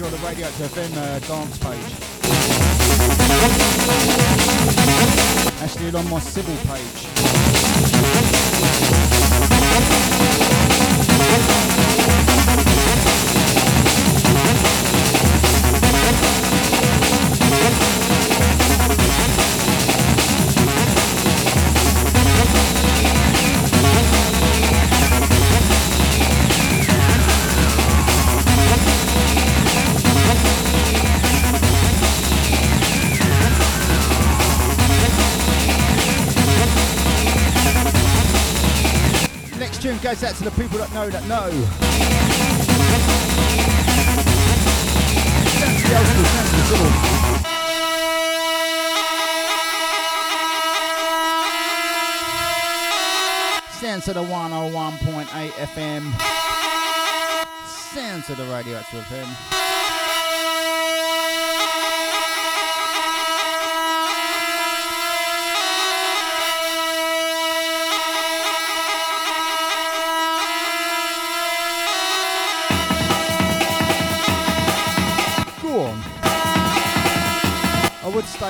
Page 0.05 0.19
the 0.19 0.27
Radio 0.27 0.45
to 0.45 0.63
FM 0.63 0.97
uh, 0.97 1.19
dance 1.19 1.57
page. 1.57 1.93
Actually, 5.63 5.95
on 5.95 6.09
my 6.11 6.19
Civil 6.19 6.55
page. 6.71 7.14
Know 40.95 41.09
that 41.09 41.27
know. 41.27 41.49
Sounds 45.59 45.81
to 45.83 45.89
the 45.89 45.95
oh 45.97 46.03
the 46.05 46.63
civil. 46.69 46.91
Sounds 53.81 54.05
to 54.05 54.13
the 54.13 54.23
101.8 54.23 55.49
FM. 55.49 56.03
Sounds 57.93 58.27
to 58.27 58.35
the 58.35 58.45
radioactive 58.45 59.03
FM. 59.03 59.64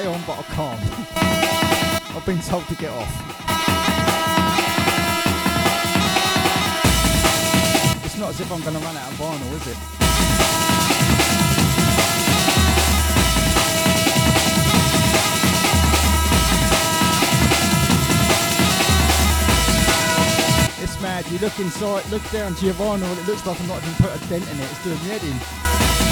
Stay 0.05 0.13
on, 0.13 0.21
but 0.27 0.37
I 0.37 0.43
can't. 0.53 0.79
I've 2.15 2.25
been 2.25 2.39
told 2.41 2.67
to 2.67 2.75
get 2.75 2.91
off. 2.91 3.11
It's 8.05 8.17
not 8.17 8.29
as 8.29 8.39
if 8.39 8.51
I'm 8.51 8.61
going 8.61 8.75
to 8.75 8.83
run 8.83 8.97
out 8.97 9.11
of 9.11 9.17
vinyl, 9.17 9.53
is 9.53 9.67
it? 9.67 9.77
It's 20.83 21.01
mad. 21.01 21.25
You 21.31 21.39
look 21.39 21.59
inside, 21.59 22.05
look 22.11 22.29
down 22.31 22.55
to 22.55 22.65
your 22.65 22.75
vinyl, 22.75 23.09
and 23.09 23.19
it 23.19 23.27
looks 23.27 23.45
like 23.45 23.59
I'm 23.59 23.67
not 23.67 23.81
even 23.81 23.93
put 23.95 24.15
a 24.15 24.29
dent 24.29 24.43
in 24.49 24.59
it. 24.59 24.69
It's 24.71 24.83
doing 24.83 24.99
in. 25.31 26.04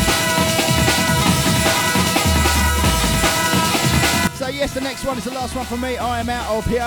Yes, 4.54 4.74
the 4.74 4.82
next 4.82 5.06
one 5.06 5.18
is 5.18 5.24
the 5.26 5.32
last 5.32 5.56
one 5.56 5.66
for 5.66 5.78
me. 5.78 5.98
I 5.98 6.20
am 6.20 6.30
out 6.30 6.50
of 6.56 6.66
here. 6.66 6.82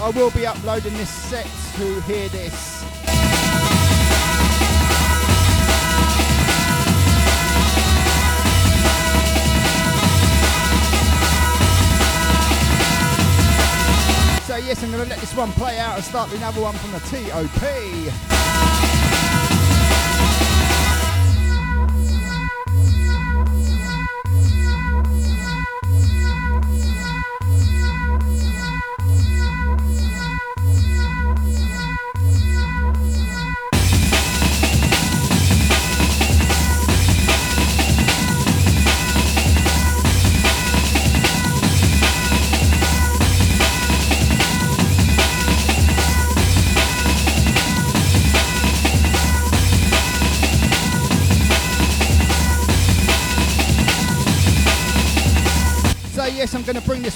I 0.00 0.10
will 0.14 0.30
be 0.30 0.46
uploading 0.46 0.94
this 0.94 1.08
set 1.08 1.46
to 1.76 2.00
hear 2.02 2.28
this. 2.28 2.82
So 14.46 14.56
yes, 14.56 14.82
I'm 14.82 14.90
going 14.90 15.02
to 15.02 15.08
let 15.08 15.20
this 15.20 15.34
one 15.34 15.52
play 15.52 15.78
out 15.78 15.96
and 15.96 16.04
start 16.04 16.32
another 16.32 16.60
one 16.60 16.74
from 16.74 16.92
the 16.92 17.00
TOP. 17.00 18.53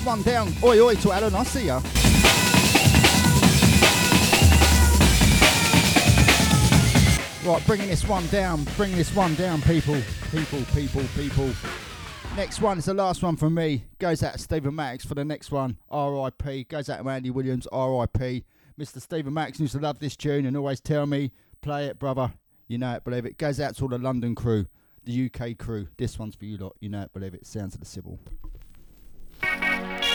One 0.09 0.23
down. 0.23 0.51
Oi, 0.65 0.81
oi 0.81 0.95
to 0.95 1.13
Alan, 1.13 1.35
I 1.35 1.43
see 1.43 1.67
ya. 1.67 1.83
Right, 7.45 7.67
bringing 7.67 7.89
this 7.89 8.09
one 8.09 8.27
down, 8.29 8.65
bringing 8.79 8.97
this 8.97 9.15
one 9.15 9.35
down, 9.35 9.61
people, 9.61 10.01
people, 10.31 10.63
people, 10.73 11.03
people. 11.15 11.51
Next 12.37 12.63
one 12.63 12.79
is 12.79 12.87
the 12.87 12.95
last 12.95 13.23
one 13.23 13.37
from 13.37 13.53
me. 13.53 13.85
Goes 13.99 14.23
out 14.23 14.33
to 14.33 14.39
Stephen 14.39 14.75
Max 14.75 15.05
for 15.05 15.15
the 15.15 15.27
next 15.27 15.51
one. 15.51 15.77
R.I.P. 15.91 16.65
Goes 16.65 16.89
out 16.89 17.03
to 17.03 17.09
Andy 17.11 17.31
Williams. 17.31 17.67
R.I.P. 17.71 18.45
Mr. 18.81 19.03
Stephen 19.03 19.35
Max 19.35 19.61
used 19.61 19.75
to 19.75 19.79
love 19.79 19.99
this 19.99 20.17
tune 20.17 20.47
and 20.47 20.57
always 20.57 20.81
tell 20.81 21.05
me, 21.05 21.33
play 21.61 21.85
it, 21.85 21.99
brother. 21.99 22.33
You 22.67 22.79
know 22.79 22.95
it, 22.95 23.05
believe 23.05 23.27
it. 23.27 23.37
Goes 23.37 23.61
out 23.61 23.77
to 23.77 23.83
all 23.83 23.89
the 23.89 23.99
London 23.99 24.35
crew, 24.35 24.69
the 25.05 25.31
UK 25.31 25.59
crew. 25.59 25.89
This 25.99 26.19
one's 26.19 26.35
for 26.35 26.47
you 26.47 26.57
lot. 26.57 26.77
You 26.81 26.89
know 26.89 27.03
it, 27.03 27.13
believe 27.13 27.35
it. 27.35 27.47
Sounds 27.47 27.75
of 27.75 27.81
the 27.81 27.87
Sybil. 29.41 30.08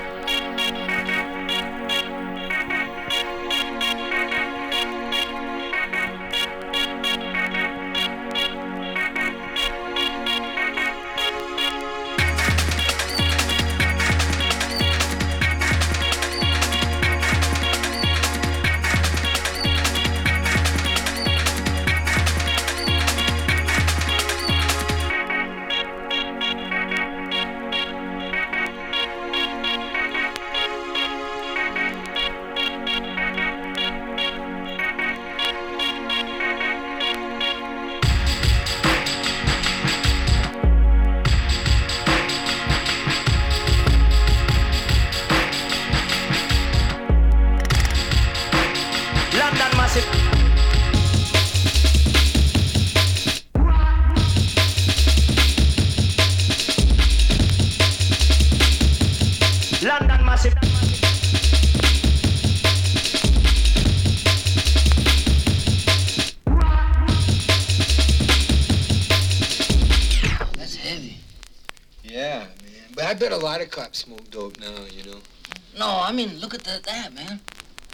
Mean, 76.25 76.39
look 76.39 76.53
at 76.53 76.63
the, 76.63 76.79
that, 76.85 77.13
man. 77.13 77.41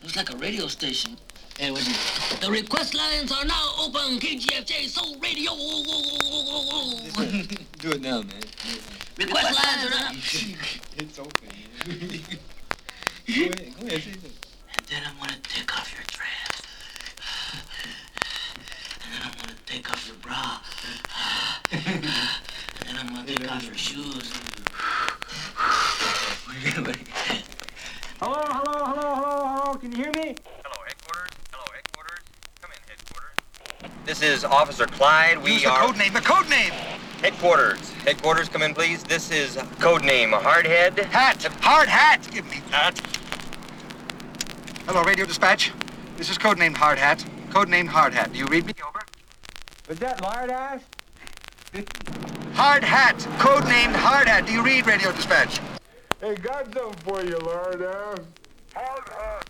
Looks 0.03 0.15
like 0.15 0.31
a 0.33 0.37
radio 0.37 0.67
station. 0.67 1.17
And 1.59 1.73
was 1.73 1.83
the 2.39 2.49
request 2.49 2.93
lines 2.95 3.31
are 3.31 3.43
now 3.43 3.73
open. 3.79 4.19
KGFJ 4.19 4.87
Soul 4.87 5.17
Radio. 5.19 5.51
Do 7.79 7.91
it 7.91 8.01
now, 8.01 8.21
man. 8.21 8.43
Request 9.17 9.55
lines 9.55 9.85
are 9.85 9.93
up. 10.05 10.13
it's 10.97 11.19
open. 11.19 11.49
go 11.85 11.93
ahead, 13.33 13.73
go 13.79 13.87
ahead. 13.87 14.03
And 14.07 14.21
then 14.87 15.01
I'm 15.05 15.17
gonna 15.19 15.35
take 15.43 15.77
off 15.77 15.91
your 15.93 16.03
dress. 16.07 16.61
And 19.03 19.11
then 19.13 19.21
I'm 19.23 19.33
gonna 19.41 19.55
take 19.65 19.91
off 19.91 20.07
your 20.07 20.17
bra. 20.17 20.61
And 21.71 22.03
then 22.87 22.95
I'm 22.97 23.07
gonna 23.13 23.27
take 23.27 23.51
off 23.51 23.65
your 23.65 23.75
shoes. 23.75 24.31
Can 29.89 29.97
you 29.97 30.03
hear 30.03 30.23
me? 30.23 30.35
Hello, 30.63 30.85
headquarters. 30.85 31.31
Hello, 31.51 31.65
headquarters. 31.73 32.19
Come 32.61 32.69
in, 32.69 32.77
headquarters. 32.87 34.05
This 34.05 34.21
is 34.21 34.45
Officer 34.45 34.85
Clyde. 34.85 35.41
We 35.41 35.53
Use 35.53 35.65
are. 35.65 35.81
the 35.81 35.87
code 35.87 35.97
name. 35.97 36.13
The 36.13 36.21
code 36.21 36.47
name. 36.47 36.71
Headquarters. 37.23 37.89
Headquarters, 38.05 38.49
come 38.49 38.61
in, 38.61 38.75
please. 38.75 39.01
This 39.03 39.31
is 39.31 39.57
code 39.79 40.03
name 40.03 40.29
Hardhead. 40.29 40.99
Hat. 41.05 41.43
Hard 41.61 41.89
hat. 41.89 42.27
Give 42.29 42.45
me 42.51 42.61
that. 42.69 42.99
Hello, 44.85 45.01
radio 45.01 45.25
dispatch. 45.25 45.71
This 46.17 46.29
is 46.29 46.37
code 46.37 46.59
name 46.59 46.75
Hard 46.75 46.99
Hat. 46.99 47.25
Code 47.49 47.69
name 47.69 47.87
Hard 47.87 48.13
Hat. 48.13 48.31
Do 48.31 48.37
you 48.37 48.45
read 48.45 48.67
me? 48.67 48.73
Over. 48.87 48.99
Was 49.87 49.97
that 49.97 50.21
lard 50.21 50.51
ass? 50.51 50.81
Hard 52.53 52.83
Hat. 52.83 53.17
Code 53.39 53.65
named 53.65 53.95
Hard 53.95 54.27
Hat. 54.27 54.45
Do 54.45 54.53
you 54.53 54.61
read 54.61 54.85
radio 54.85 55.11
dispatch? 55.13 55.59
Hey, 56.21 56.35
got 56.35 56.71
something 56.75 56.93
for 57.03 57.23
you, 57.23 57.39
Lord. 57.39 57.81
Uh, 57.81 58.17
hard 58.75 59.09
hat. 59.09 59.49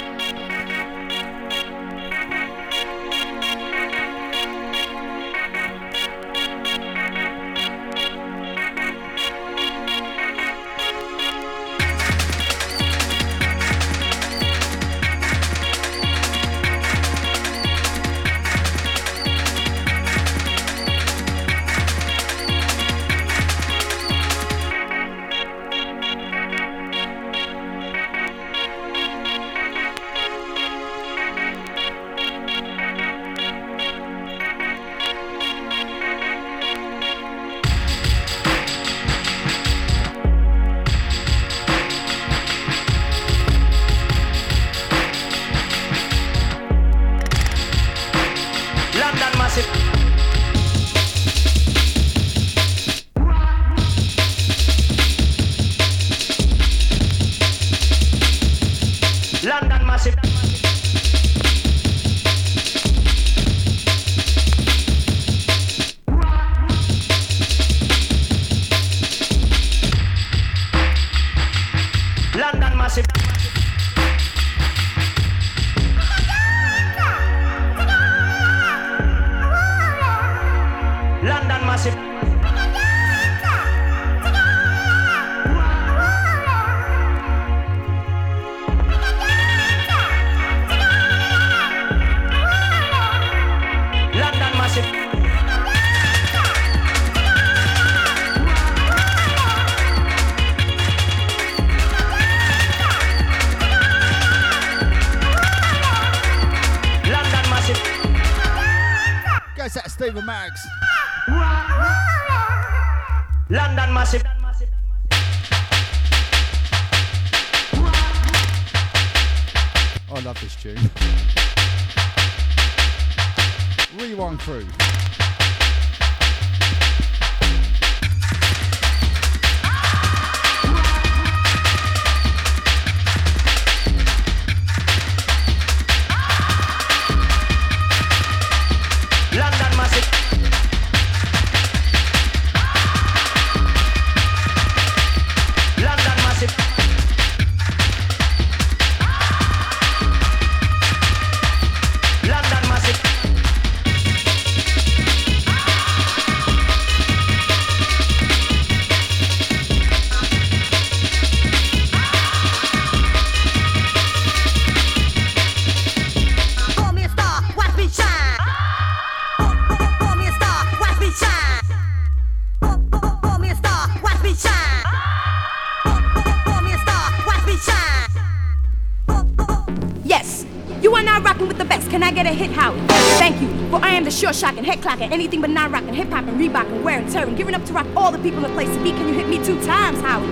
anything 185.11 185.41
but 185.41 185.49
non 185.49 185.71
rocking, 185.71 185.93
hip 185.93 186.09
hop 186.09 186.25
and 186.27 186.39
Reebok 186.39 186.71
and 186.71 186.83
wearing 186.83 187.09
tearing, 187.11 187.35
giving 187.35 187.53
up 187.53 187.63
to 187.65 187.73
rock 187.73 187.87
all 187.95 188.11
the 188.11 188.19
people 188.19 188.43
in 188.45 188.51
place 188.53 188.69
to 188.75 188.83
be. 188.83 188.91
Can 188.91 189.07
you 189.07 189.13
hit 189.13 189.27
me 189.27 189.43
two 189.43 189.61
times, 189.65 189.99
Howie? 190.01 190.27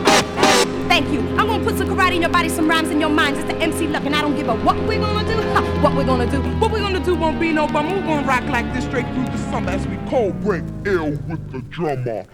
Thank 0.88 1.12
you. 1.12 1.20
I'm 1.38 1.48
gonna 1.48 1.64
put 1.64 1.78
some 1.78 1.88
karate 1.88 2.16
in 2.16 2.22
your 2.22 2.32
body, 2.32 2.50
some 2.50 2.68
rhymes 2.68 2.90
in 2.90 3.00
your 3.00 3.10
mind. 3.10 3.38
It's 3.38 3.46
the 3.46 3.56
MC 3.56 3.88
luck, 3.88 4.06
and 4.06 4.16
I 4.16 4.22
don't 4.22 4.36
give 4.36 4.48
a 4.48 4.56
what 4.56 4.76
we're 4.88 5.00
gonna 5.00 5.28
do. 5.28 5.40
Ha, 5.54 5.80
what 5.82 5.96
we're 5.96 6.06
gonna 6.06 6.30
do. 6.30 6.42
What 6.60 6.72
we're 6.72 6.80
gonna 6.80 7.04
do 7.04 7.16
won't 7.16 7.40
be 7.40 7.52
no 7.52 7.68
bum. 7.68 7.92
We're 7.92 8.02
gonna 8.02 8.28
rock 8.28 8.44
like 8.46 8.74
this 8.74 8.86
straight 8.86 9.06
through 9.14 9.26
the 9.26 9.38
summer 9.52 9.72
as 9.72 9.86
we 9.88 9.98
cold 10.10 10.40
break 10.42 10.64
ill 10.86 11.12
with 11.28 11.52
the 11.52 11.62
drummer. 11.70 12.26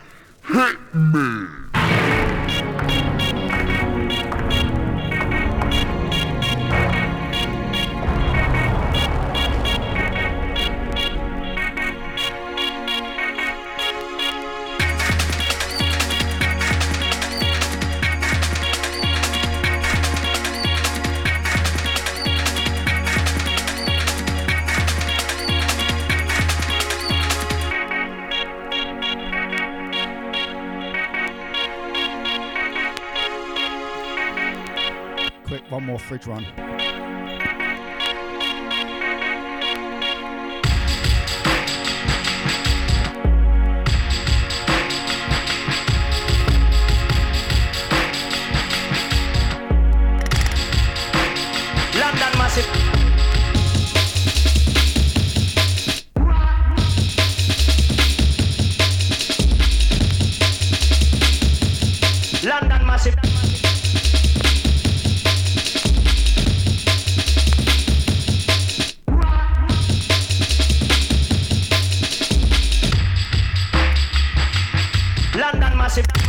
Sebastian. 75.96 76.25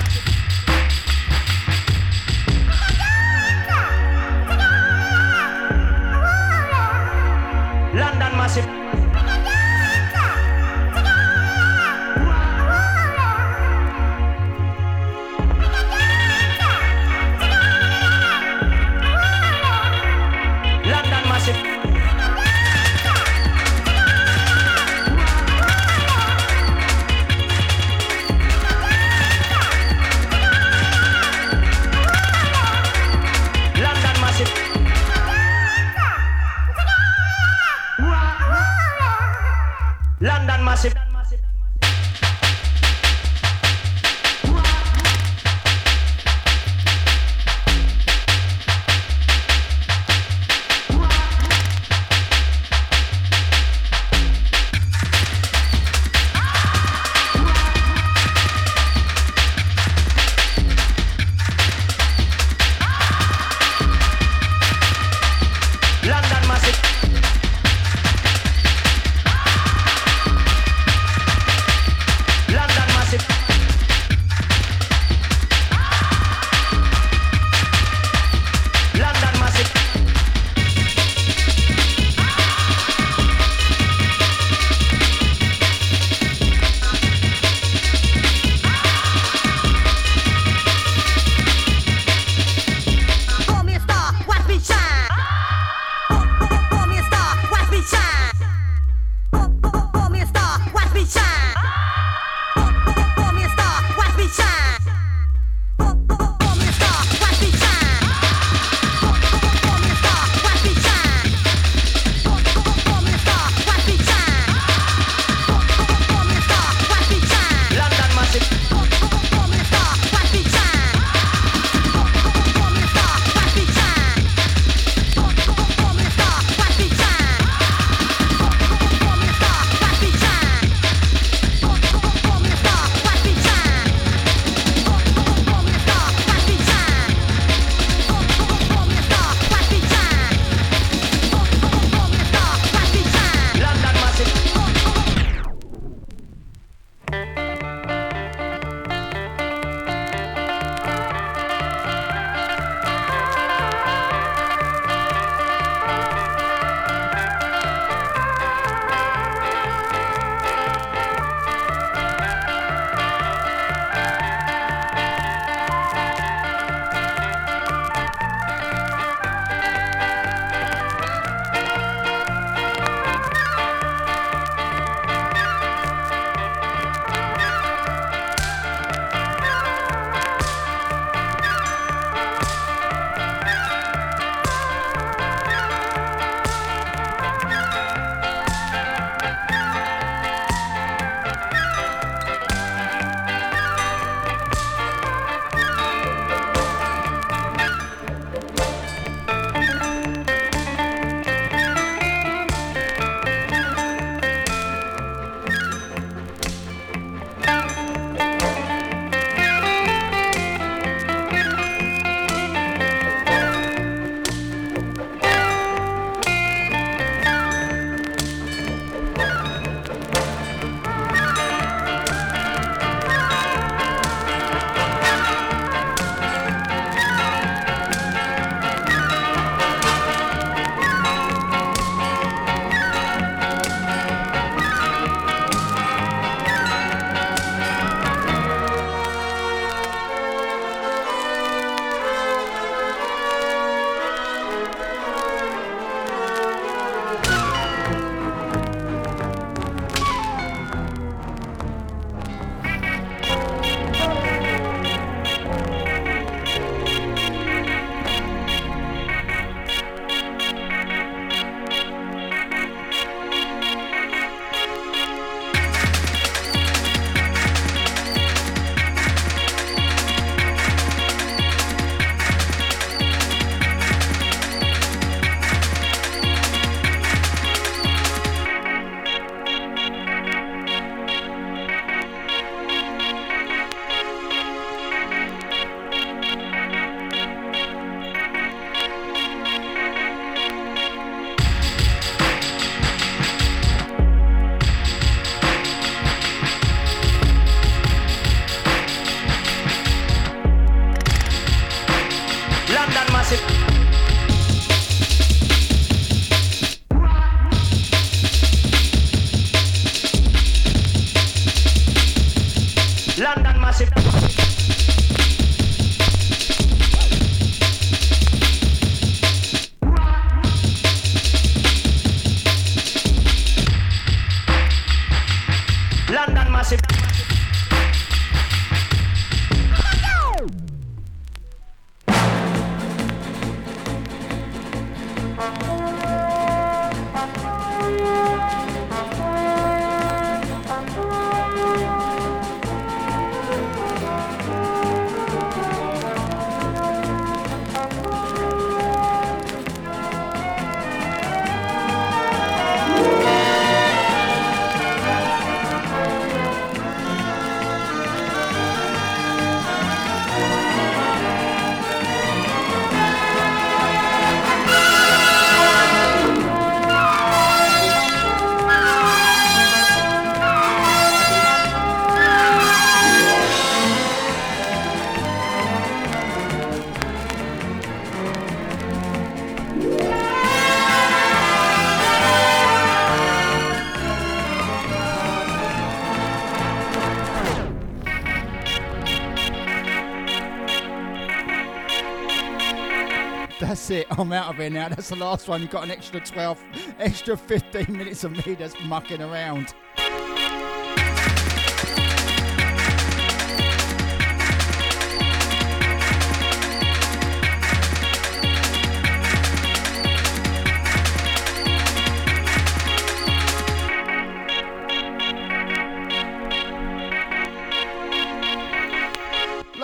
I'm 394.18 394.32
out 394.32 394.50
of 394.50 394.56
here 394.56 394.70
now. 394.70 394.88
That's 394.88 395.10
the 395.10 395.16
last 395.16 395.46
one. 395.46 395.60
You've 395.60 395.70
got 395.70 395.84
an 395.84 395.90
extra 395.90 396.20
12, 396.20 396.64
extra 396.98 397.36
15 397.36 397.86
minutes 397.94 398.24
of 398.24 398.32
me 398.32 398.54
that's 398.54 398.74
mucking 398.84 399.20
around. 399.20 399.74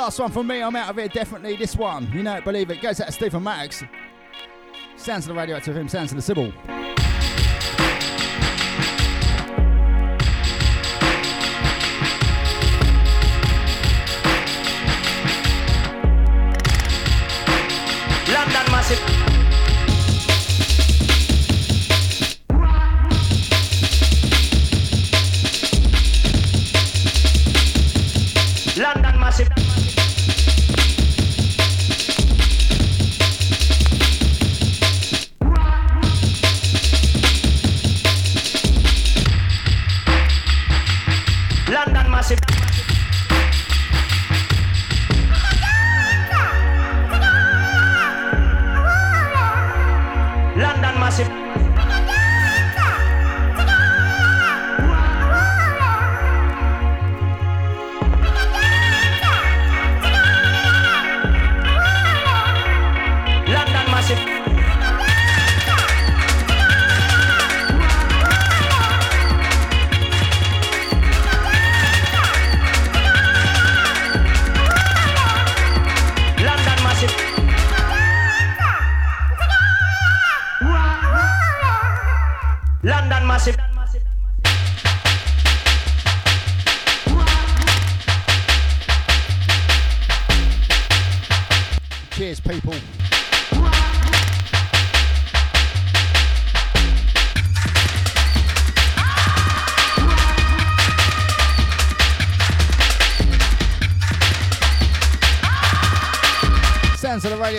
last 0.02 0.18
one 0.18 0.32
for 0.32 0.42
me. 0.42 0.60
I'm 0.60 0.74
out 0.74 0.90
of 0.90 0.96
here, 0.96 1.06
definitely. 1.06 1.54
This 1.54 1.76
one, 1.76 2.10
you 2.12 2.24
know 2.24 2.34
it, 2.34 2.42
believe 2.42 2.70
it. 2.70 2.82
Goes 2.82 3.00
out 3.00 3.06
to 3.06 3.12
Stephen 3.12 3.40
Maddox. 3.44 3.84
Sounds 5.02 5.24
of 5.24 5.34
the 5.34 5.34
radio, 5.34 5.56
it's 5.56 5.66
FM, 5.66 5.90
Sounds 5.90 6.12
of 6.12 6.16
the 6.16 6.22
Sybil. 6.22 6.52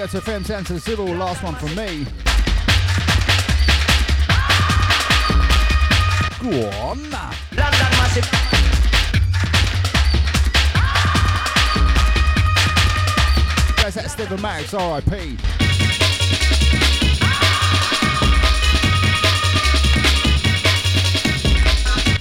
out 0.04 0.10
to 0.10 0.20
FM 0.20 0.46
Santa 0.46 0.80
Sybil, 0.82 1.06
last 1.06 1.42
one 1.44 1.56
from 1.56 1.70
me. 1.76 2.06
Go 6.42 6.70
on. 6.82 7.00
London 7.10 7.90
Massive. 7.96 8.30
Guys, 13.78 13.94
that's 13.96 14.12
Stephen 14.12 14.42
Max, 14.42 14.74
RIP. 14.74 15.40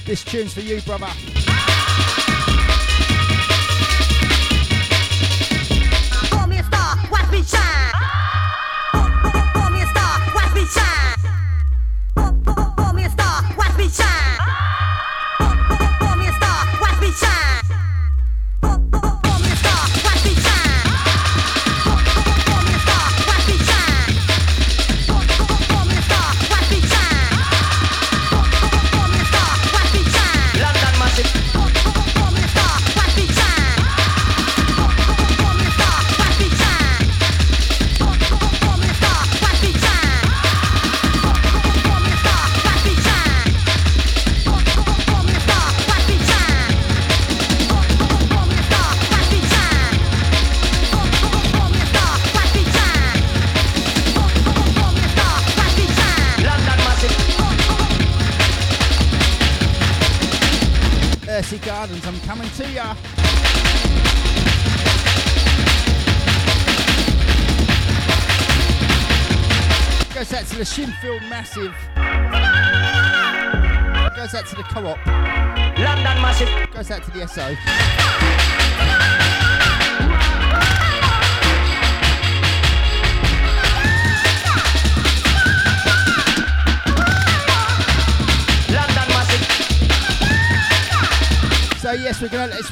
This 0.05 0.23
tune's 0.23 0.53
for 0.53 0.61
you, 0.61 0.79
brother. 0.83 1.07
Call 6.29 6.47
me 6.47 6.59
a 6.59 6.63
star, 6.63 6.95
watch 7.11 7.31
me 7.31 7.43
shine. 7.43 7.72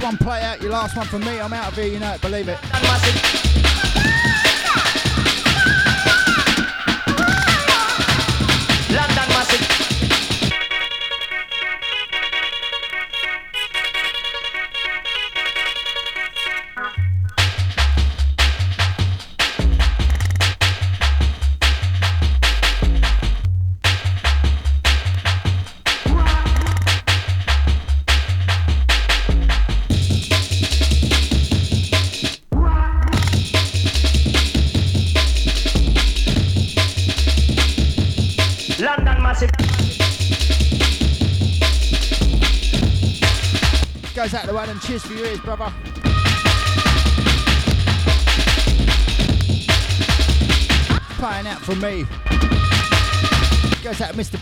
one 0.01 0.17
play 0.17 0.41
out, 0.41 0.61
your 0.61 0.71
last 0.71 0.95
one 0.95 1.05
for 1.05 1.19
me. 1.19 1.39
I'm 1.39 1.53
out 1.53 1.71
of 1.71 1.75
here, 1.75 1.85
you 1.85 1.99
know 1.99 2.13
it, 2.13 2.21
believe 2.21 2.47
it. 2.47 3.40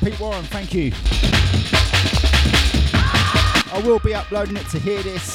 Pete 0.09 0.19
Warren, 0.19 0.43
thank 0.45 0.73
you. 0.73 0.91
I 3.71 3.79
will 3.85 3.99
be 3.99 4.15
uploading 4.15 4.57
it 4.57 4.67
to 4.69 4.79
hear 4.79 5.03
this. 5.03 5.33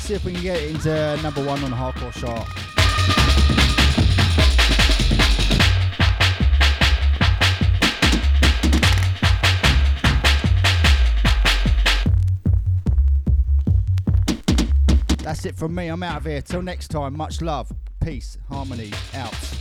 See 0.00 0.14
if 0.14 0.24
we 0.24 0.32
can 0.32 0.42
get 0.42 0.56
it 0.56 0.70
into 0.70 1.22
number 1.22 1.44
one 1.44 1.62
on 1.62 1.70
the 1.70 1.76
hardcore 1.76 2.14
chart. 2.14 2.48
That's 15.18 15.44
it 15.44 15.56
from 15.56 15.74
me. 15.74 15.88
I'm 15.88 16.02
out 16.02 16.18
of 16.18 16.24
here. 16.24 16.40
Till 16.40 16.62
next 16.62 16.88
time, 16.88 17.14
much 17.14 17.42
love, 17.42 17.70
peace, 18.00 18.38
harmony, 18.48 18.92
out. 19.12 19.53